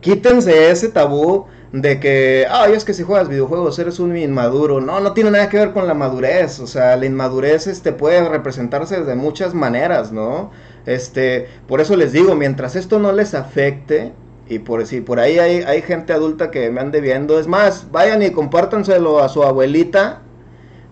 [0.01, 4.81] quítense ese tabú de que, ay, es que si juegas videojuegos eres un inmaduro.
[4.81, 6.61] No, no tiene nada que ver con la madurez.
[6.61, 10.53] O sea, la inmadurez este, puede representarse de muchas maneras, ¿no?
[10.87, 14.13] Este, por eso les digo, mientras esto no les afecte,
[14.49, 17.91] y por si por ahí hay, hay gente adulta que me ande viendo, es más,
[17.91, 20.21] vayan y compártanselo a su abuelita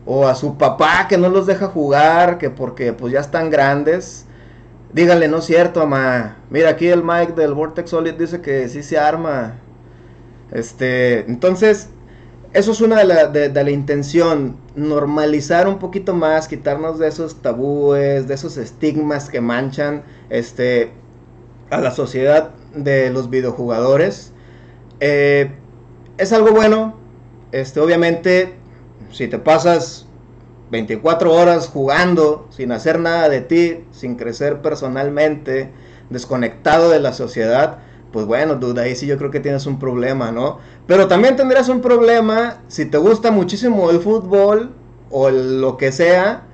[0.04, 4.26] o a su papá que no los deja jugar, que porque pues ya están grandes.
[4.92, 6.38] Díganle, no es cierto, mamá.
[6.50, 9.54] Mira, aquí el Mike del Vortex Solid dice que sí se arma.
[10.52, 11.88] Este, entonces,
[12.52, 17.40] eso es una de la, de, la intención, normalizar un poquito más, quitarnos de esos
[17.40, 20.92] tabúes, de esos estigmas que manchan este,
[21.70, 24.32] a la sociedad de los videojugadores.
[25.00, 25.52] Eh,
[26.18, 26.94] es algo bueno,
[27.52, 28.54] este, obviamente,
[29.10, 30.06] si te pasas
[30.70, 35.70] 24 horas jugando, sin hacer nada de ti, sin crecer personalmente,
[36.10, 37.78] desconectado de la sociedad,
[38.12, 40.58] pues bueno, duda, ahí sí yo creo que tienes un problema, ¿no?
[40.86, 44.70] Pero también tendrías un problema si te gusta muchísimo el fútbol
[45.10, 46.44] o lo que sea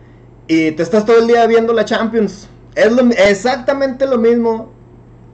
[0.47, 2.49] y te estás todo el día viendo la Champions.
[2.75, 2.93] Es
[3.29, 4.71] exactamente lo mismo,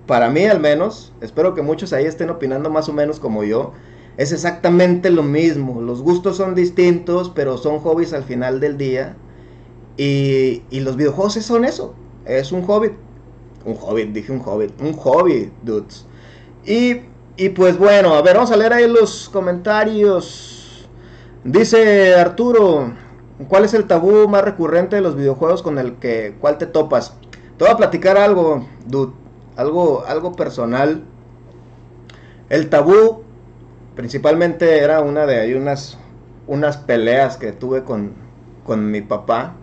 [0.07, 3.73] para mí al menos, espero que muchos ahí estén opinando más o menos como yo,
[4.17, 5.83] es exactamente lo mismo.
[5.83, 9.17] Los gustos son distintos, pero son hobbies al final del día.
[9.97, 12.93] Y, y los videojuegos son eso, es un hobby.
[13.65, 16.07] Un hobby, dije un hobby, un hobby, dudes.
[16.67, 17.03] Y,
[17.37, 20.89] y pues bueno, a ver, vamos a leer ahí los comentarios.
[21.45, 22.95] Dice Arturo,
[23.49, 27.17] ¿cuál es el tabú más recurrente de los videojuegos con el que cuál te topas?
[27.59, 29.13] Te voy a platicar algo, dude,
[29.57, 31.05] algo, algo personal.
[32.49, 33.23] El tabú
[33.95, 35.99] principalmente era una de hay unas,
[36.47, 38.15] unas peleas que tuve con,
[38.65, 39.55] con mi papá.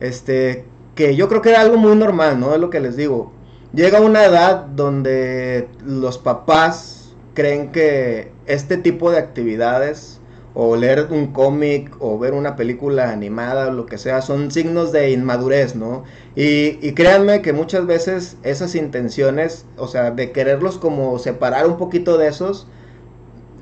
[0.00, 2.54] Este, que yo creo que era algo muy normal, ¿no?
[2.54, 3.32] Es lo que les digo.
[3.74, 10.20] Llega una edad donde los papás creen que este tipo de actividades
[10.54, 14.92] o leer un cómic o ver una película animada o lo que sea son signos
[14.92, 16.04] de inmadurez, ¿no?
[16.36, 21.76] Y, y, créanme que muchas veces esas intenciones, o sea, de quererlos como separar un
[21.76, 22.68] poquito de esos,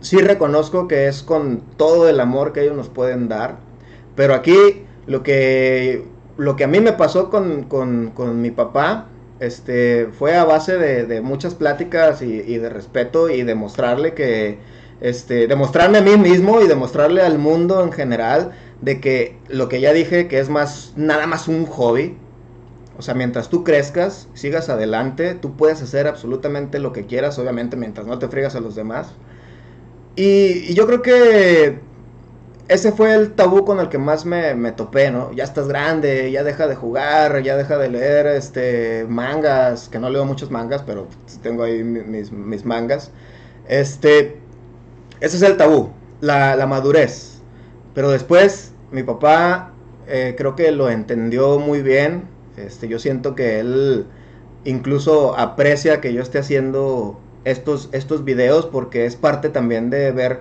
[0.03, 3.57] sí reconozco que es con todo el amor que ellos nos pueden dar,
[4.15, 6.05] pero aquí lo que,
[6.37, 9.07] lo que a mí me pasó con, mi papá
[9.43, 14.59] este, fue a base de, muchas pláticas y, de respeto y demostrarle que,
[15.01, 19.81] este, demostrarme a mí mismo y demostrarle al mundo en general de que lo que
[19.81, 22.17] ya dije que es más, nada más un hobby,
[22.97, 27.77] o sea, mientras tú crezcas, sigas adelante, tú puedes hacer absolutamente lo que quieras, obviamente
[27.77, 29.13] mientras no te friegas a los demás.
[30.15, 31.81] Y, yo creo que
[32.73, 35.33] ese fue el tabú con el que más me, topé, ¿no?
[35.33, 40.09] Ya estás grande, ya deja de jugar, ya deja de leer este mangas, que no
[40.09, 41.07] leo muchos mangas, pero
[41.43, 43.11] tengo ahí mis, mangas.
[43.69, 44.39] Este,
[45.21, 47.43] ese es el tabú, la, madurez.
[47.95, 49.73] Pero después, mi papá
[50.07, 52.25] eh, creo que lo entendió muy bien.
[52.57, 54.07] Este, yo siento que él
[54.65, 60.41] incluso aprecia que yo esté haciendo estos, estos videos porque es parte también de ver,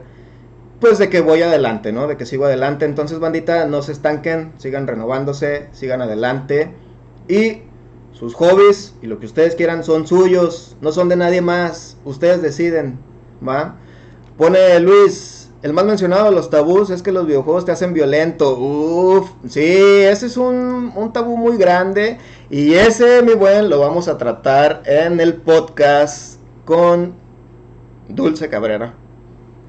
[0.81, 2.07] pues de que voy adelante, ¿no?
[2.07, 2.85] De que sigo adelante.
[2.85, 6.73] Entonces, bandita, no se estanquen, sigan renovándose, sigan adelante.
[7.29, 7.61] Y
[8.11, 11.97] sus hobbies y lo que ustedes quieran son suyos, no son de nadie más.
[12.03, 12.97] Ustedes deciden,
[13.47, 13.75] ¿va?
[14.37, 18.57] Pone Luis, el más mencionado de los tabús es que los videojuegos te hacen violento.
[18.57, 22.17] Uf, sí, ese es un, un, tabú muy grande.
[22.49, 27.13] Y ese, mi buen, lo vamos a tratar en el podcast con
[28.09, 28.95] Dulce Cabrera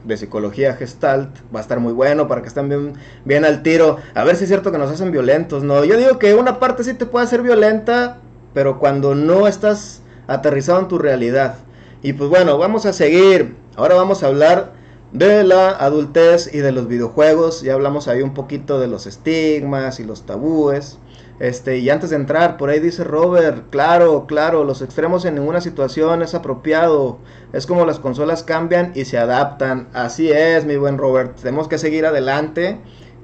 [0.05, 1.31] de psicología gestalt.
[1.55, 3.99] Va a estar muy bueno para que estén bien, bien al tiro.
[4.15, 5.85] A ver si es cierto que nos hacen violentos, ¿no?
[5.85, 8.19] Yo digo que una parte sí te puede hacer violenta,
[8.55, 11.57] pero cuando no estás aterrizado en tu realidad.
[12.03, 13.55] Y pues bueno, vamos a seguir.
[13.77, 14.73] Ahora vamos a hablar
[15.13, 17.63] de la adultez y de los videojuegos.
[17.63, 20.99] Ya hablamos ahí un poquito de los estigmas y los tabúes.
[21.43, 25.61] Este, y antes de entrar, por ahí dice Robert, claro, claro, los extremos en ninguna
[25.61, 27.19] situación es apropiado.
[27.53, 29.89] Es como las consolas cambian y se adaptan.
[29.93, 31.35] Así es, mi buen Robert.
[31.43, 32.79] Tenemos que seguir adelante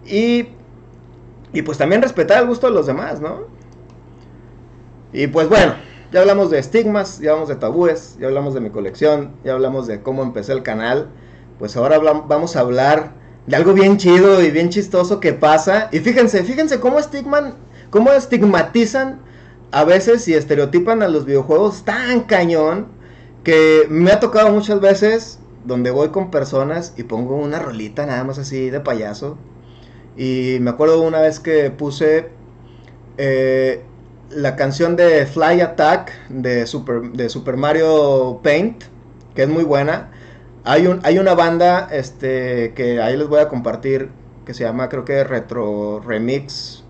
[0.05, 0.49] y,
[1.53, 3.43] y pues también respetar el gusto de los demás, ¿no?
[5.13, 5.75] Y pues bueno,
[6.11, 9.87] ya hablamos de estigmas, ya hablamos de tabúes, ya hablamos de mi colección, ya hablamos
[9.87, 11.07] de cómo empecé el canal.
[11.61, 13.13] Pues ahora vamos a hablar
[13.47, 15.89] de algo bien chido y bien chistoso que pasa.
[15.93, 19.21] Y fíjense, fíjense cómo estigman cómo estigmatizan
[19.71, 22.87] a veces y estereotipan a los videojuegos tan cañón
[23.45, 28.25] que me ha tocado muchas veces donde voy con personas y pongo una rolita nada
[28.25, 29.37] más así de payaso.
[30.17, 32.31] Y me acuerdo una vez que puse
[33.19, 33.83] eh,
[34.31, 38.85] la canción de Fly Attack de Super, de Super Mario Paint,
[39.35, 40.11] que es muy buena.
[40.65, 44.11] Hay, un, hay una banda este, que ahí les voy a compartir
[44.45, 46.83] que se llama creo que Retro Remix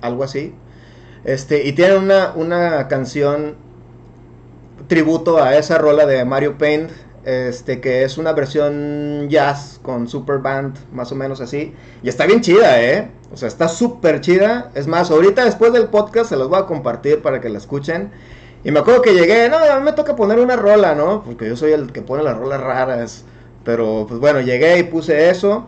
[0.00, 0.54] algo así.
[1.24, 3.56] Este, y tiene una, una canción
[4.88, 6.90] tributo a esa rola de Mario Paint,
[7.24, 11.74] este, que es una versión jazz con super band, más o menos así.
[12.02, 13.10] Y está bien chida, ¿eh?
[13.32, 14.70] O sea, está súper chida.
[14.74, 18.10] Es más, ahorita después del podcast se los voy a compartir para que la escuchen.
[18.64, 21.22] Y me acuerdo que llegué, no, a mí me toca poner una rola, ¿no?
[21.22, 23.24] Porque yo soy el que pone las rolas raras.
[23.64, 25.66] Pero, pues bueno, llegué y puse eso.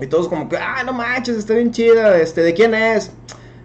[0.00, 2.18] Y todos como que, ah, no manches, está bien chida.
[2.18, 3.12] Este, ¿de quién es?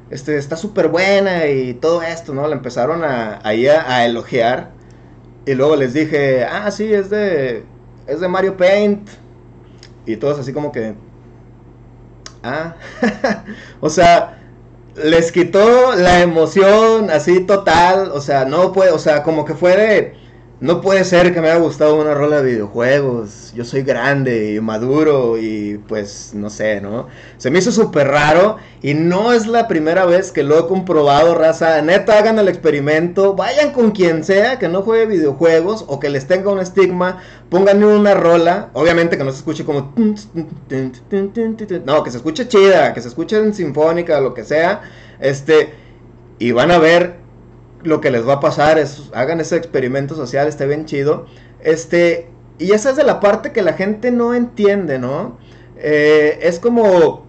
[0.10, 2.48] Este, está súper buena y todo esto, ¿no?
[2.48, 4.72] La empezaron a, ahí a, elogiar.
[5.46, 7.64] Y luego les dije, ah, sí, es de,
[8.08, 9.10] es de Mario Paint.
[10.06, 10.96] Y todos así como que,
[12.44, 12.76] Ah,
[13.82, 14.38] o sea,
[14.96, 19.76] les quitó la emoción así total, o sea, no puede, o sea, como que fue
[19.76, 20.16] de
[20.62, 23.54] no puede ser que me haya gustado una rola de videojuegos.
[23.56, 27.08] Yo soy grande y maduro y pues no sé, ¿no?
[27.38, 31.34] Se me hizo súper raro y no es la primera vez que lo he comprobado,
[31.34, 31.82] raza.
[31.82, 33.36] Neta, hagan el experimento.
[33.36, 37.20] Vayan con quien sea que no juegue videojuegos o que les tenga un estigma.
[37.50, 38.70] Pónganle una rola.
[38.74, 39.94] Obviamente que no se escuche como...
[41.86, 44.82] No, que se escuche chida, que se escuche en sinfónica lo que sea.
[45.22, 45.74] Este...
[46.38, 47.18] Y van a ver
[47.84, 51.26] lo que les va a pasar es, hagan ese experimento social, esté bien chido.
[51.62, 55.38] Este, y esa es de la parte que la gente no entiende, ¿no?
[55.78, 57.24] Eh, es como,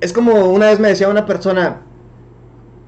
[0.00, 1.80] es como una vez me decía una persona,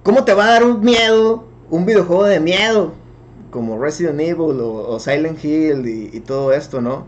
[0.05, 2.93] ¿cómo te va a dar un miedo, un videojuego de miedo?
[3.51, 7.07] Como Resident Evil o, Silent Hill y, y, todo esto, ¿no?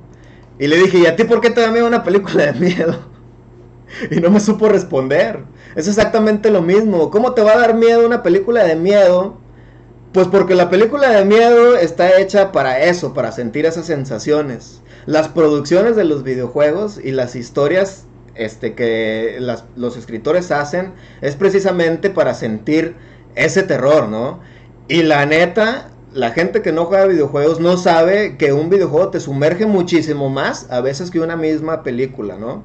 [0.59, 2.99] Y le dije, ¿y a ti por qué te da miedo una película de miedo?
[4.11, 5.45] y no me supo responder.
[5.77, 7.11] Es exactamente lo mismo.
[7.11, 9.39] ¿Cómo te va a dar miedo una película de miedo?
[10.13, 14.81] Pues porque la película de miedo está hecha para eso, para sentir esas sensaciones.
[15.07, 19.39] Las producciones de los videojuegos y las historias este, que
[19.77, 22.95] los escritores hacen es precisamente para sentir
[23.35, 24.41] ese terror, ¿no?
[24.89, 29.21] Y la neta, la gente que no juega videojuegos no sabe que un videojuego te
[29.21, 32.63] sumerge muchísimo más a veces que una misma película, ¿no?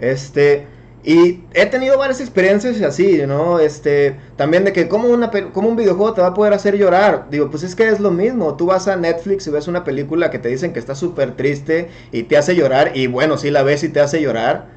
[0.00, 0.66] Este,
[1.04, 3.58] y he tenido varias experiencias así, ¿no?
[3.60, 7.26] Este, también de que como, una, un videojuego te va a poder hacer llorar.
[7.30, 8.56] Digo, pues es que es lo mismo.
[8.56, 11.88] Tú vas a Netflix y ves una película que te dicen que está súper triste
[12.10, 12.92] y te hace llorar.
[12.94, 14.68] Y bueno, sí la ves y te hace llorar.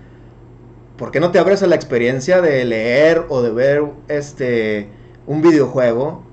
[0.97, 4.89] ¿Por qué no te abres a la experiencia de leer o de ver este,
[5.27, 6.23] un videojuego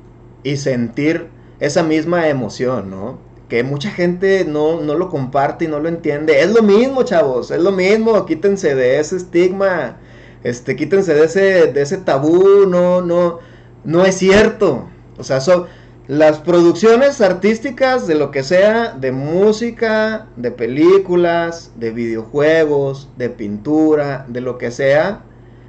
[0.43, 1.29] y sentir
[1.61, 3.19] esa misma emoción, ¿no?
[3.49, 6.41] Que mucha gente no, no lo comparte y no lo entiende.
[6.41, 8.25] Es lo mismo, chavos, es lo mismo.
[8.27, 9.99] Quítense de ese estigma,
[10.43, 13.39] este, quítense de ese, de ese tabú, no, no,
[13.85, 14.89] no es cierto.
[15.19, 15.67] O sea, son
[16.07, 24.27] las producciones artísticas de lo que sea, de música, de películas, de videojuegos, de pintura,
[24.29, 25.23] de lo que sea,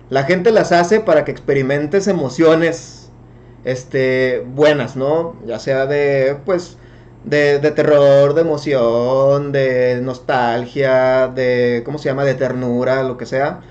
[0.10, 3.10] la gente las hace para que experimentes emociones,
[3.64, 5.36] este, buenas, ¿no?
[5.46, 6.78] Ya sea de, pues,
[7.26, 13.26] de, de, terror, de emoción, de nostalgia, de, ¿cómo se llama?, de ternura, lo que
[13.26, 13.62] sea.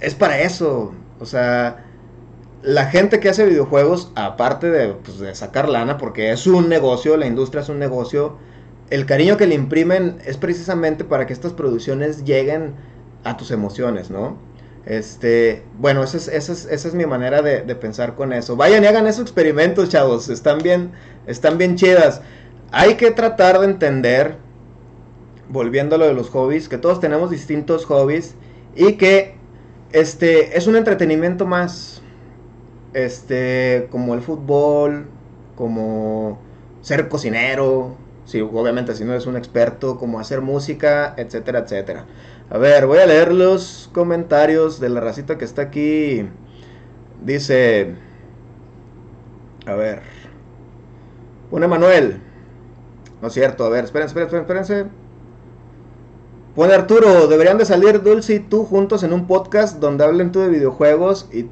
[0.00, 0.92] Es para eso.
[1.18, 1.84] O sea,
[2.62, 7.16] la gente que hace videojuegos, aparte de, pues, de sacar lana, porque es un negocio,
[7.16, 8.36] la industria es un negocio,
[8.90, 12.74] el cariño que le imprimen es precisamente para que estas producciones lleguen
[13.24, 14.36] a tus emociones, ¿no?
[14.84, 18.54] Este, bueno, esa es, esa es, esa es mi manera de, de, pensar con eso.
[18.54, 20.28] Vayan y hagan esos experimentos, chavos.
[20.28, 20.92] Están bien,
[21.26, 22.22] están bien chidas
[22.72, 24.36] hay que tratar de entender,
[25.48, 28.34] volviendo a lo de los hobbies, que todos tenemos distintos hobbies
[28.74, 29.34] y que
[29.92, 32.02] este es un entretenimiento más,
[32.92, 35.06] este, como el fútbol,
[35.54, 36.38] como
[36.82, 42.06] ser cocinero, si obviamente si no eres un experto, como hacer música, etcétera, etcétera.
[42.50, 46.28] A ver, voy a leer los comentarios de la racita que está aquí.
[47.24, 47.94] Dice,
[49.66, 50.02] a ver,
[51.50, 52.25] pone Manuel.
[53.26, 54.84] No es cierto, a ver, espérense, espérense, espérense.
[56.54, 60.38] Pone Arturo, deberían de salir Dulce y tú juntos en un podcast donde hablen tú
[60.38, 61.46] de videojuegos y,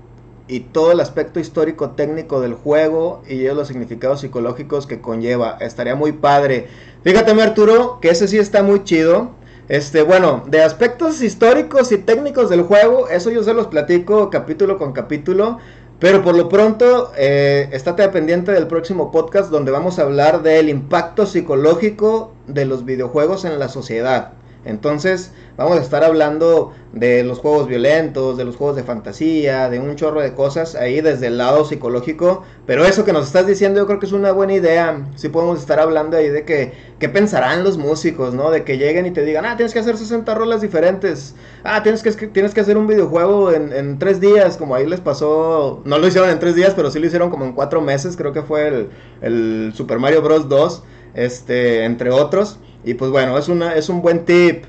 [0.46, 5.56] y todo el aspecto histórico técnico del juego y los significados psicológicos que conlleva.
[5.60, 6.68] Estaría muy padre.
[7.02, 9.30] Fíjate, Arturo, que ese sí está muy chido.
[9.68, 14.78] Este, bueno, de aspectos históricos y técnicos del juego, eso yo se los platico capítulo
[14.78, 15.58] con capítulo.
[16.00, 20.68] Pero por lo pronto, eh, estate pendiente del próximo podcast donde vamos a hablar del
[20.68, 24.32] impacto psicológico de los videojuegos en la sociedad.
[24.64, 29.78] Entonces, vamos a estar hablando de los juegos violentos, de los juegos de fantasía, de
[29.78, 32.44] un chorro de cosas ahí desde el lado psicológico.
[32.66, 35.06] Pero eso que nos estás diciendo yo creo que es una buena idea.
[35.16, 38.50] Si podemos estar hablando ahí de que qué pensarán los músicos, ¿no?
[38.50, 41.34] De que lleguen y te digan, ah, tienes que hacer 60 rolas diferentes.
[41.62, 45.82] Ah, tienes que, tienes que hacer un videojuego en, tres días, como ahí les pasó.
[45.84, 48.16] No lo hicieron en tres días, pero sí lo hicieron como en cuatro meses.
[48.16, 48.88] Creo que fue el,
[49.20, 50.48] el Super Mario Bros.
[50.48, 50.82] 2,
[51.14, 52.58] este, entre otros.
[52.84, 54.64] Y pues bueno, es, una, es un buen tip.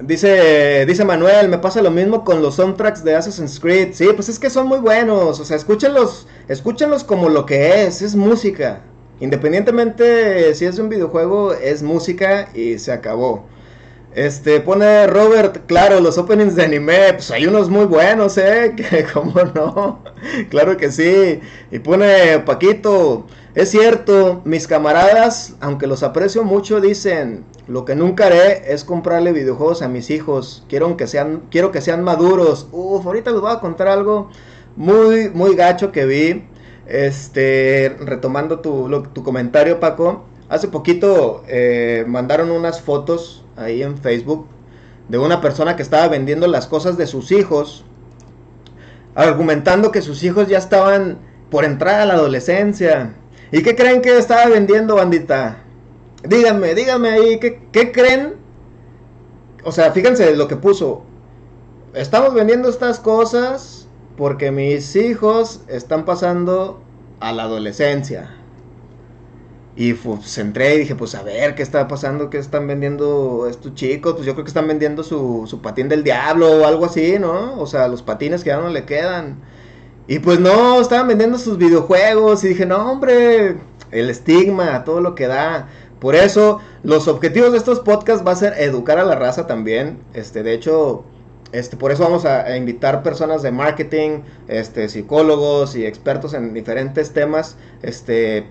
[0.00, 3.90] Dice, dice Manuel, me pasa lo mismo con los soundtracks de Assassin's Creed.
[3.92, 5.38] Sí, pues es que son muy buenos.
[5.40, 8.82] O sea, escúchenlos, escúchenlos como lo que es, es música.
[9.20, 13.44] Independientemente si es un videojuego, es música y se acabó.
[14.14, 18.72] Este, pone Robert, claro, los openings de anime, pues hay unos muy buenos, ¿eh?
[18.76, 20.04] Que, ¿Cómo no?
[20.50, 21.40] claro que sí.
[21.72, 28.26] Y pone Paquito, es cierto, mis camaradas, aunque los aprecio mucho, dicen, lo que nunca
[28.26, 30.64] haré es comprarle videojuegos a mis hijos.
[30.68, 32.68] Quiero que sean, quiero que sean maduros.
[32.70, 34.30] Uf, ahorita les voy a contar algo
[34.76, 36.44] muy, muy gacho que vi.
[36.86, 40.24] Este, retomando tu, tu comentario, Paco.
[40.48, 44.46] Hace poquito eh, mandaron unas fotos ahí en Facebook
[45.08, 47.84] de una persona que estaba vendiendo las cosas de sus hijos,
[49.14, 51.18] argumentando que sus hijos ya estaban
[51.50, 53.14] por entrar a la adolescencia.
[53.52, 55.58] ¿Y qué creen que estaba vendiendo, bandita?
[56.22, 58.34] Díganme, díganme ahí, ¿qué, qué creen?
[59.62, 61.04] O sea, fíjense lo que puso.
[61.92, 63.86] Estamos vendiendo estas cosas
[64.16, 66.80] porque mis hijos están pasando
[67.20, 68.34] a la adolescencia.
[69.76, 72.30] Y pues entré y dije, pues a ver, ¿qué está pasando?
[72.30, 74.14] ¿Qué están vendiendo estos chicos?
[74.14, 77.58] Pues yo creo que están vendiendo su, patín del diablo o algo así, ¿no?
[77.60, 79.38] O sea, los patines que ya no le quedan.
[80.06, 83.56] Y pues no, estaban vendiendo sus videojuegos y dije, no, hombre,
[83.90, 85.68] el estigma, todo lo que da.
[85.98, 89.98] Por eso, los objetivos de estos podcasts va a ser educar a la raza también.
[90.12, 91.04] Este, de hecho,
[91.52, 96.54] este, por eso vamos a, a, invitar personas de marketing, este, psicólogos y expertos en
[96.54, 98.46] diferentes temas, este,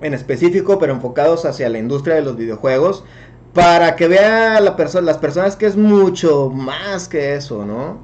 [0.00, 3.04] en específico, pero enfocados hacia la industria de los videojuegos,
[3.52, 7.98] para que vea la las personas que es mucho más que eso, ¿no?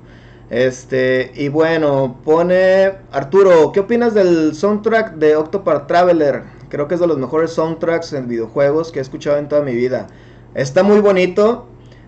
[0.49, 6.43] Este, y bueno, pone Arturo, ¿qué opinas del soundtrack de Octopath Traveler?
[6.69, 9.75] Creo que es de los mejores soundtracks en videojuegos que he escuchado en toda mi
[9.75, 10.09] vida.
[10.55, 11.67] Está muy bonito.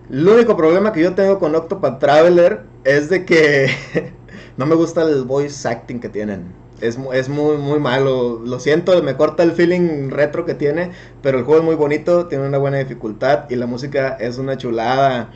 [0.09, 3.69] El único problema que yo tengo con Octopath Traveler es de que
[4.57, 8.41] no me gusta el voice acting que tienen es, es, muy, muy malo.
[8.45, 12.27] Lo siento, me corta el feeling retro que tiene, pero el juego es muy bonito,
[12.27, 15.31] tiene una buena dificultad y la música es una chulada.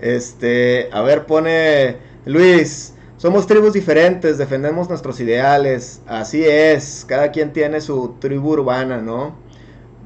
[0.00, 7.52] Este, a ver, pone Luis, somos tribus diferentes, defendemos nuestros ideales, así es, cada quien
[7.52, 9.34] tiene su tribu urbana, ¿no?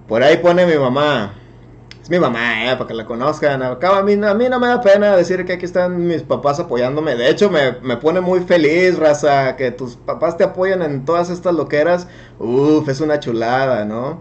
[0.08, 1.34] Por ahí pone mi mamá,
[2.04, 3.62] es mi mamá, eh, para que la conozcan.
[3.62, 7.14] a, mí, a mí no me da pena decir que aquí están mis papás apoyándome.
[7.14, 11.30] De hecho, me, me pone muy feliz, raza, que tus papás te apoyen en todas
[11.30, 12.06] estas loqueras.
[12.38, 14.20] Uf, es una chulada, ¿no?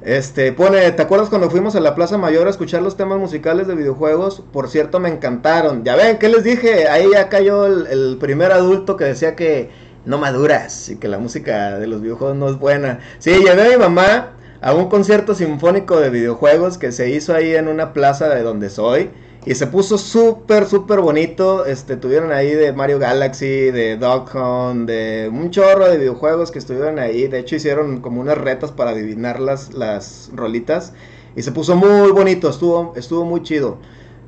[0.00, 3.66] Este, pone, ¿te acuerdas cuando fuimos a la Plaza Mayor a escuchar los temas musicales
[3.66, 4.42] de videojuegos?
[4.50, 5.84] Por cierto, me encantaron.
[5.84, 6.88] Ya ven, ¿qué les dije?
[6.88, 9.68] Ahí ya cayó el, el primer adulto que decía que
[10.06, 13.00] no maduras y que la música de los videojuegos no es buena.
[13.18, 17.54] Sí, llevé a mi mamá a un concierto sinfónico de videojuegos que se hizo ahí
[17.54, 19.10] en una plaza de donde soy.
[19.46, 21.64] Y se puso súper, súper bonito.
[21.64, 26.58] Este, tuvieron ahí de Mario Galaxy, de Dog Hunt, de un chorro de videojuegos que
[26.58, 27.28] estuvieron ahí.
[27.28, 30.92] De hecho, hicieron como unas retas para adivinar las, las rolitas.
[31.36, 33.78] Y se puso muy bonito, estuvo, estuvo muy chido.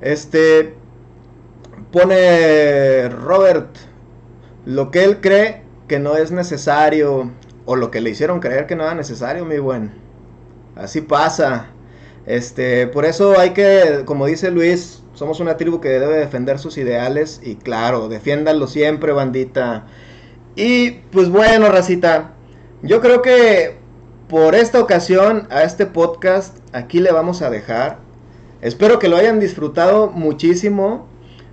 [0.01, 0.75] Este.
[1.93, 3.77] Pone Robert
[4.65, 7.31] lo que él cree que no es necesario.
[7.67, 10.10] O lo que le hicieron creer que no era necesario, mi buen.
[10.77, 11.67] Así pasa.
[12.27, 16.79] Este, por eso hay que, como dice Luis, somos una tribu que debe defender sus
[16.79, 19.87] ideales y claro, defiéndanlo siempre, bandita.
[20.57, 22.33] Y pues bueno, racita,
[22.83, 23.77] yo creo que
[24.29, 27.99] por esta ocasión a este podcast aquí le vamos a dejar.
[28.63, 31.07] Espero que lo hayan disfrutado muchísimo.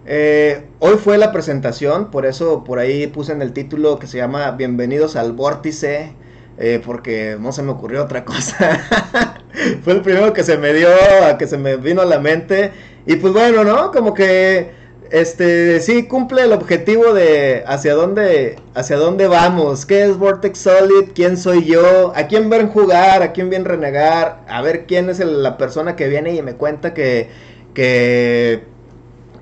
[0.05, 4.17] Eh, hoy fue la presentación, por eso por ahí puse en el título que se
[4.17, 6.13] llama Bienvenidos al Vórtice.
[6.59, 9.43] Eh, porque no se me ocurrió otra cosa.
[9.83, 10.89] Fue el primero que se me dio,
[11.37, 12.71] que se me vino a la mente.
[13.05, 13.91] Y pues bueno, ¿no?
[13.91, 14.71] Como que
[15.11, 21.11] este sí cumple el objetivo de hacia dónde hacia dónde vamos, qué es Vortex Solid,
[21.15, 25.19] quién soy yo, a quién ven jugar, a quién ven renegar, a ver quién es
[25.19, 27.29] la persona que viene y me cuenta que
[27.73, 28.63] que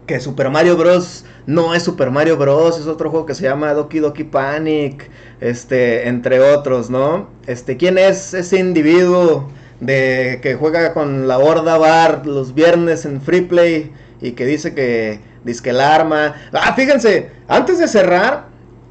[0.06, 1.26] que Super Mario Bros.
[1.48, 5.10] no es Super Mario Bros, es otro juego que se llama Doki Doki Panic,
[5.42, 7.30] este, entre otros, ¿no?
[7.48, 13.22] Este, ¿quién es ese individuo de que juega con la Horda Bar los viernes en
[13.22, 16.36] Free Play y que dice que disque el arma?
[16.54, 18.48] Ah, fíjense, antes de cerrar,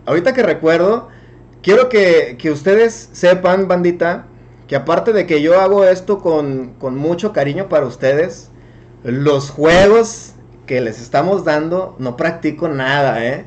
[0.07, 1.09] ahorita que recuerdo,
[1.62, 4.26] quiero que, que ustedes sepan, bandita,
[4.68, 8.51] que aparte de que yo hago esto con, con mucho cariño para ustedes,
[9.03, 10.34] los juegos
[10.66, 13.45] que les estamos dando, no practico nada, ¿eh?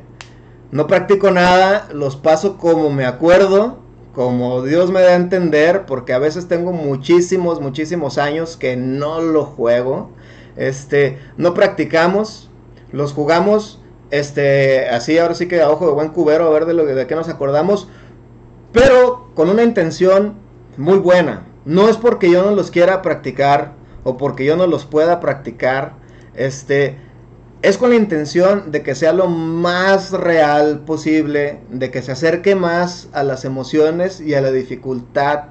[0.72, 3.78] No practico nada, los paso como me acuerdo,
[4.13, 9.22] como Dios me da a entender, porque a veces tengo muchísimos, muchísimos años que no
[9.22, 10.09] lo juego.
[10.57, 12.49] Este, no practicamos,
[12.91, 13.80] los jugamos,
[14.11, 17.07] este, así ahora sí que a ojo de buen cubero, a ver de lo de
[17.07, 17.88] qué nos acordamos,
[18.74, 20.34] pero con una intención
[20.78, 21.45] muy buena.
[21.65, 25.93] No es porque yo no los quiera practicar o porque yo no los pueda practicar,
[26.36, 26.97] Este,
[27.61, 32.55] es con la intención de que sea lo más real posible, de que se acerque
[32.55, 35.45] más a las emociones y a la dificultad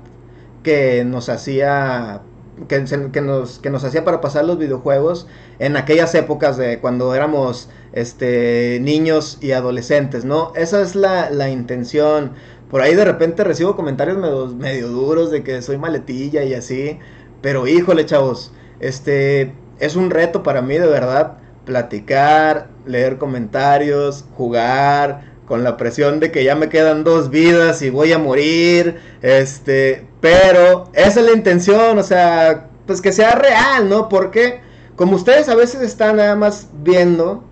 [0.62, 2.22] que nos hacía
[2.68, 5.26] que, nos, hacía para pasar los videojuegos
[5.58, 10.52] en aquellas épocas de cuando éramos este niños y adolescentes, ¿no?
[10.54, 12.32] Esa es la, la intención.
[12.70, 16.98] Por ahí de repente recibo comentarios medio, medio duros de que soy maletilla y así.
[17.42, 25.36] Pero híjole, chavos, este es un reto para mí de verdad platicar, leer comentarios, jugar,
[25.46, 30.06] con la presión de que ya me quedan dos vidas y voy a morir, este,
[30.20, 34.08] pero esa es la intención, o sea, pues que sea real, ¿no?
[34.08, 34.60] Porque
[34.96, 37.44] como ustedes a veces están nada más viendo,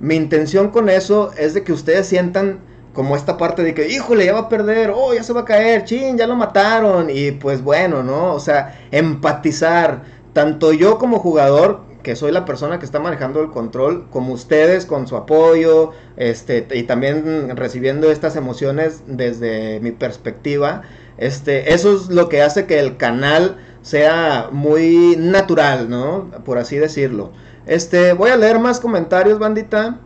[0.00, 2.60] mi intención con eso es de que ustedes sientan
[2.92, 5.44] como esta parte de que, híjole, ya va a perder, oh, ya se va a
[5.44, 8.32] caer, chin, ya lo mataron, y pues bueno, ¿no?
[8.32, 13.50] O sea, empatizar, tanto yo como jugador que soy la persona que está manejando el
[13.50, 20.82] control, como ustedes con su apoyo, este, y también recibiendo estas emociones desde mi perspectiva,
[21.18, 26.30] este, eso es lo que hace que el canal sea muy natural, ¿no?
[26.44, 27.32] Por así decirlo.
[27.66, 29.98] Este, voy a leer más comentarios, bandita.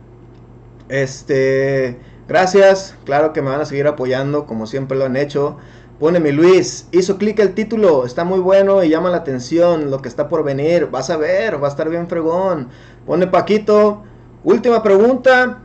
[0.89, 5.57] Este, gracias, claro que me van a seguir apoyando como siempre lo han hecho.
[6.01, 10.01] Pone mi Luis, hizo clic el título, está muy bueno y llama la atención lo
[10.01, 10.87] que está por venir.
[10.87, 12.69] Vas a ver, va a estar bien fregón.
[13.05, 14.01] Pone Paquito,
[14.43, 15.59] última pregunta.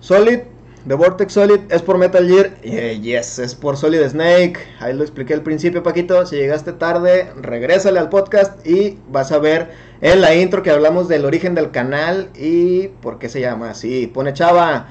[0.00, 0.40] Solid,
[0.88, 2.56] The Vortex Solid, ¿es por Metal Gear?
[2.64, 4.58] Eh, yes, es por Solid Snake.
[4.80, 6.26] Ahí lo expliqué al principio, Paquito.
[6.26, 9.70] Si llegaste tarde, regrésale al podcast y vas a ver
[10.00, 14.08] en la intro que hablamos del origen del canal y por qué se llama así.
[14.08, 14.88] Pone Chava.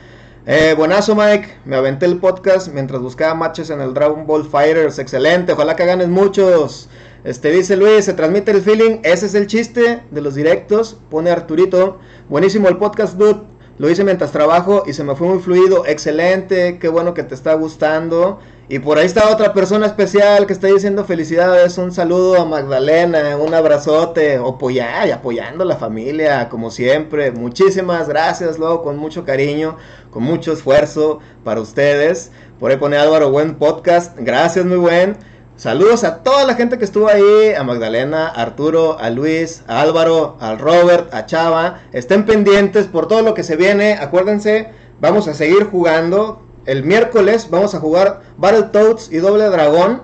[0.49, 1.57] Eh, buenazo, Mike.
[1.65, 4.97] Me aventé el podcast mientras buscaba matches en el Dragon Ball Fighters.
[4.97, 5.51] Excelente.
[5.51, 6.87] Ojalá que ganes muchos.
[7.25, 8.99] Este dice Luis, se transmite el feeling.
[9.03, 11.01] Ese es el chiste de los directos.
[11.09, 11.99] Pone Arturito.
[12.29, 13.41] Buenísimo el podcast, dude.
[13.77, 15.85] Lo hice mientras trabajo y se me fue muy fluido.
[15.85, 16.79] Excelente.
[16.79, 18.39] Qué bueno que te está gustando.
[18.69, 23.37] Y por ahí está otra persona especial que está diciendo felicidades, un saludo a Magdalena,
[23.37, 27.31] un abrazote, apoyar y apoyando la familia, como siempre.
[27.31, 29.77] Muchísimas gracias, luego con mucho cariño,
[30.11, 32.31] con mucho esfuerzo para ustedes.
[32.59, 35.15] Por ahí pone Álvaro, buen podcast, gracias, muy buen.
[35.57, 39.81] Saludos a toda la gente que estuvo ahí, a Magdalena, a Arturo, a Luis, a
[39.81, 41.81] Álvaro, al Robert, a Chava.
[41.91, 43.93] Estén pendientes por todo lo que se viene.
[43.93, 50.01] Acuérdense, vamos a seguir jugando el miércoles vamos a jugar Battletoads y Doble Dragón.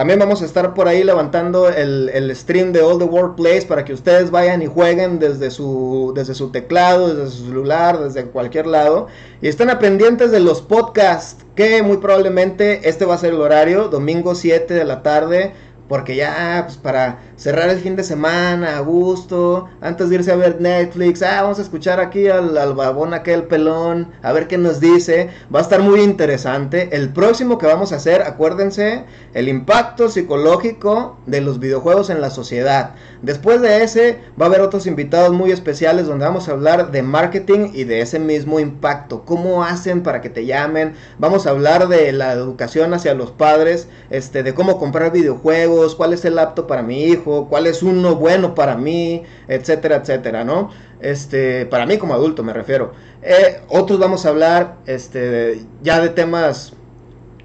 [0.00, 3.84] También vamos a estar por ahí levantando el, stream de All the World Plays para
[3.84, 8.66] que ustedes vayan y jueguen desde su, desde su teclado, desde su celular, desde cualquier
[8.66, 9.08] lado.
[9.42, 13.88] Y estén pendientes de los podcasts, que muy probablemente este va a ser el horario,
[13.88, 15.52] domingo 7 de la tarde
[15.90, 20.36] porque ya, pues para cerrar el fin de semana a gusto, antes de irse a
[20.36, 24.56] ver Netflix, ah, vamos a escuchar aquí al, al babón aquel pelón, a ver qué
[24.56, 26.90] nos dice, va a estar muy interesante.
[26.92, 32.30] El próximo que vamos a hacer, acuérdense, el impacto psicológico de los videojuegos en la
[32.30, 32.94] sociedad.
[33.22, 37.02] Después de ese, va a haber otros invitados muy especiales donde vamos a hablar de
[37.02, 41.88] marketing y de ese mismo impacto, cómo hacen para que te llamen, vamos a hablar
[41.88, 46.66] de la educación hacia los padres, este, de cómo comprar videojuegos, cuál es el apto
[46.66, 50.70] para mi hijo, cuál es uno bueno para mí, etcétera, etcétera, ¿no?
[51.00, 52.92] Este, para mí como adulto me refiero.
[53.22, 56.74] Eh, otros vamos a hablar, este, ya de temas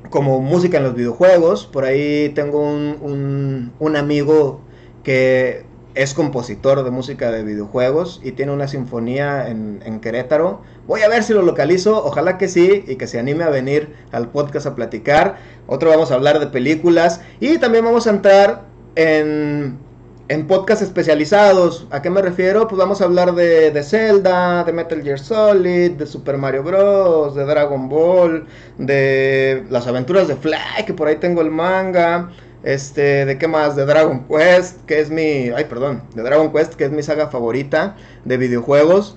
[0.09, 1.65] como música en los videojuegos.
[1.65, 4.61] Por ahí tengo un, un amigo
[5.03, 5.65] que
[5.95, 10.61] es compositor de música de videojuegos y tiene una sinfonía en, en, Querétaro.
[10.87, 13.95] Voy a ver si lo localizo, ojalá que sí, y que se anime a venir
[14.11, 15.37] al podcast a platicar.
[15.65, 18.61] Otro vamos a hablar de películas y también vamos a entrar
[18.95, 19.79] en,
[20.27, 21.87] en podcasts especializados.
[21.89, 22.67] ¿A qué me refiero?
[22.67, 27.33] Pues vamos a hablar de, de Zelda, de Metal Gear Solid, de Super Mario Bros.,
[27.33, 28.45] de Dragon Ball,
[28.77, 32.29] de las aventuras de Fly, que por ahí tengo el manga.
[32.61, 33.75] Este, ¿de qué más?
[33.75, 35.49] De Dragon Quest, que es mi.
[35.55, 36.03] Ay, perdón.
[36.15, 39.15] De Dragon Quest, que es mi saga favorita de videojuegos.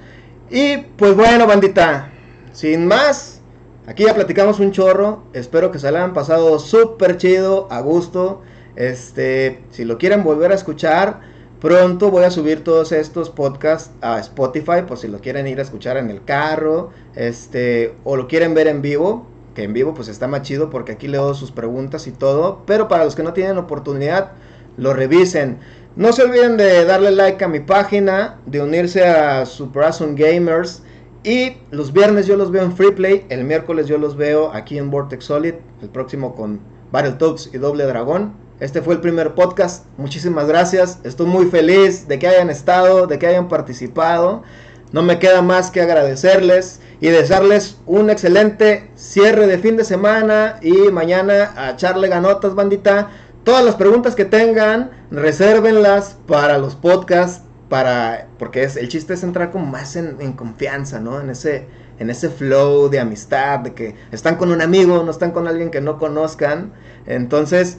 [0.51, 2.11] Y pues bueno, bandita.
[2.53, 3.41] Sin más,
[3.87, 5.25] aquí ya platicamos un chorro.
[5.33, 8.43] Espero que se la hayan pasado súper chido, a gusto.
[8.77, 11.21] Este, si lo quieren volver a escuchar,
[11.61, 15.63] pronto voy a subir todos estos podcasts a Spotify, por si lo quieren ir a
[15.63, 19.27] escuchar en el carro, este, o lo quieren ver en vivo
[19.59, 22.63] que en vivo pues está más chido porque aquí leo sus preguntas y todo.
[22.65, 24.31] Pero para los que no tienen oportunidad,
[24.77, 25.59] lo revisen.
[25.99, 30.85] No se olviden de darle like a mi página, de unirse a Super Awesome Gamers.
[31.25, 34.93] Y los viernes yo los veo en Freeplay, el miércoles yo los veo aquí en
[34.93, 36.61] Vortex Solid, el próximo con
[36.93, 38.33] Battletoads y Doble Dragón.
[38.61, 39.87] Este fue el primer podcast.
[39.97, 41.01] Muchísimas gracias.
[41.03, 44.45] Estoy muy feliz de que hayan estado, de que hayan participado.
[44.93, 50.61] No me queda más que agradecerles y desearles un excelente cierre de fin de semana
[50.63, 53.11] y mañana a echarle ganotas, bandita.
[53.45, 59.23] Todas las preguntas que tengan, resérvenlas para los podcasts, para porque es el chiste es
[59.23, 61.21] entrar como más en, confianza, ¿no?
[61.21, 61.67] En ese
[61.99, 65.71] en ese flow de amistad, de que están con un amigo, no están con alguien
[65.71, 66.73] que no conozcan.
[67.07, 67.79] Entonces,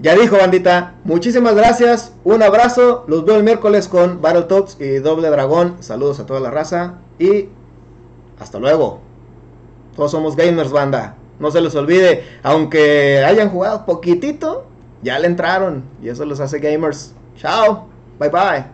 [0.00, 0.94] ya dijo, bandita.
[1.04, 2.12] Muchísimas gracias.
[2.24, 3.04] Un abrazo.
[3.06, 5.76] Los veo el miércoles con Battletoads y Doble Dragón.
[5.80, 6.94] Saludos a toda la raza.
[7.18, 7.48] Y
[8.40, 9.00] hasta luego.
[9.94, 11.16] Todos somos gamers, banda.
[11.38, 12.24] No se les olvide.
[12.42, 14.66] Aunque hayan jugado poquitito,
[15.04, 15.84] ya le entraron.
[16.02, 17.14] Y eso los hace gamers.
[17.36, 17.88] Chao.
[18.18, 18.73] Bye bye.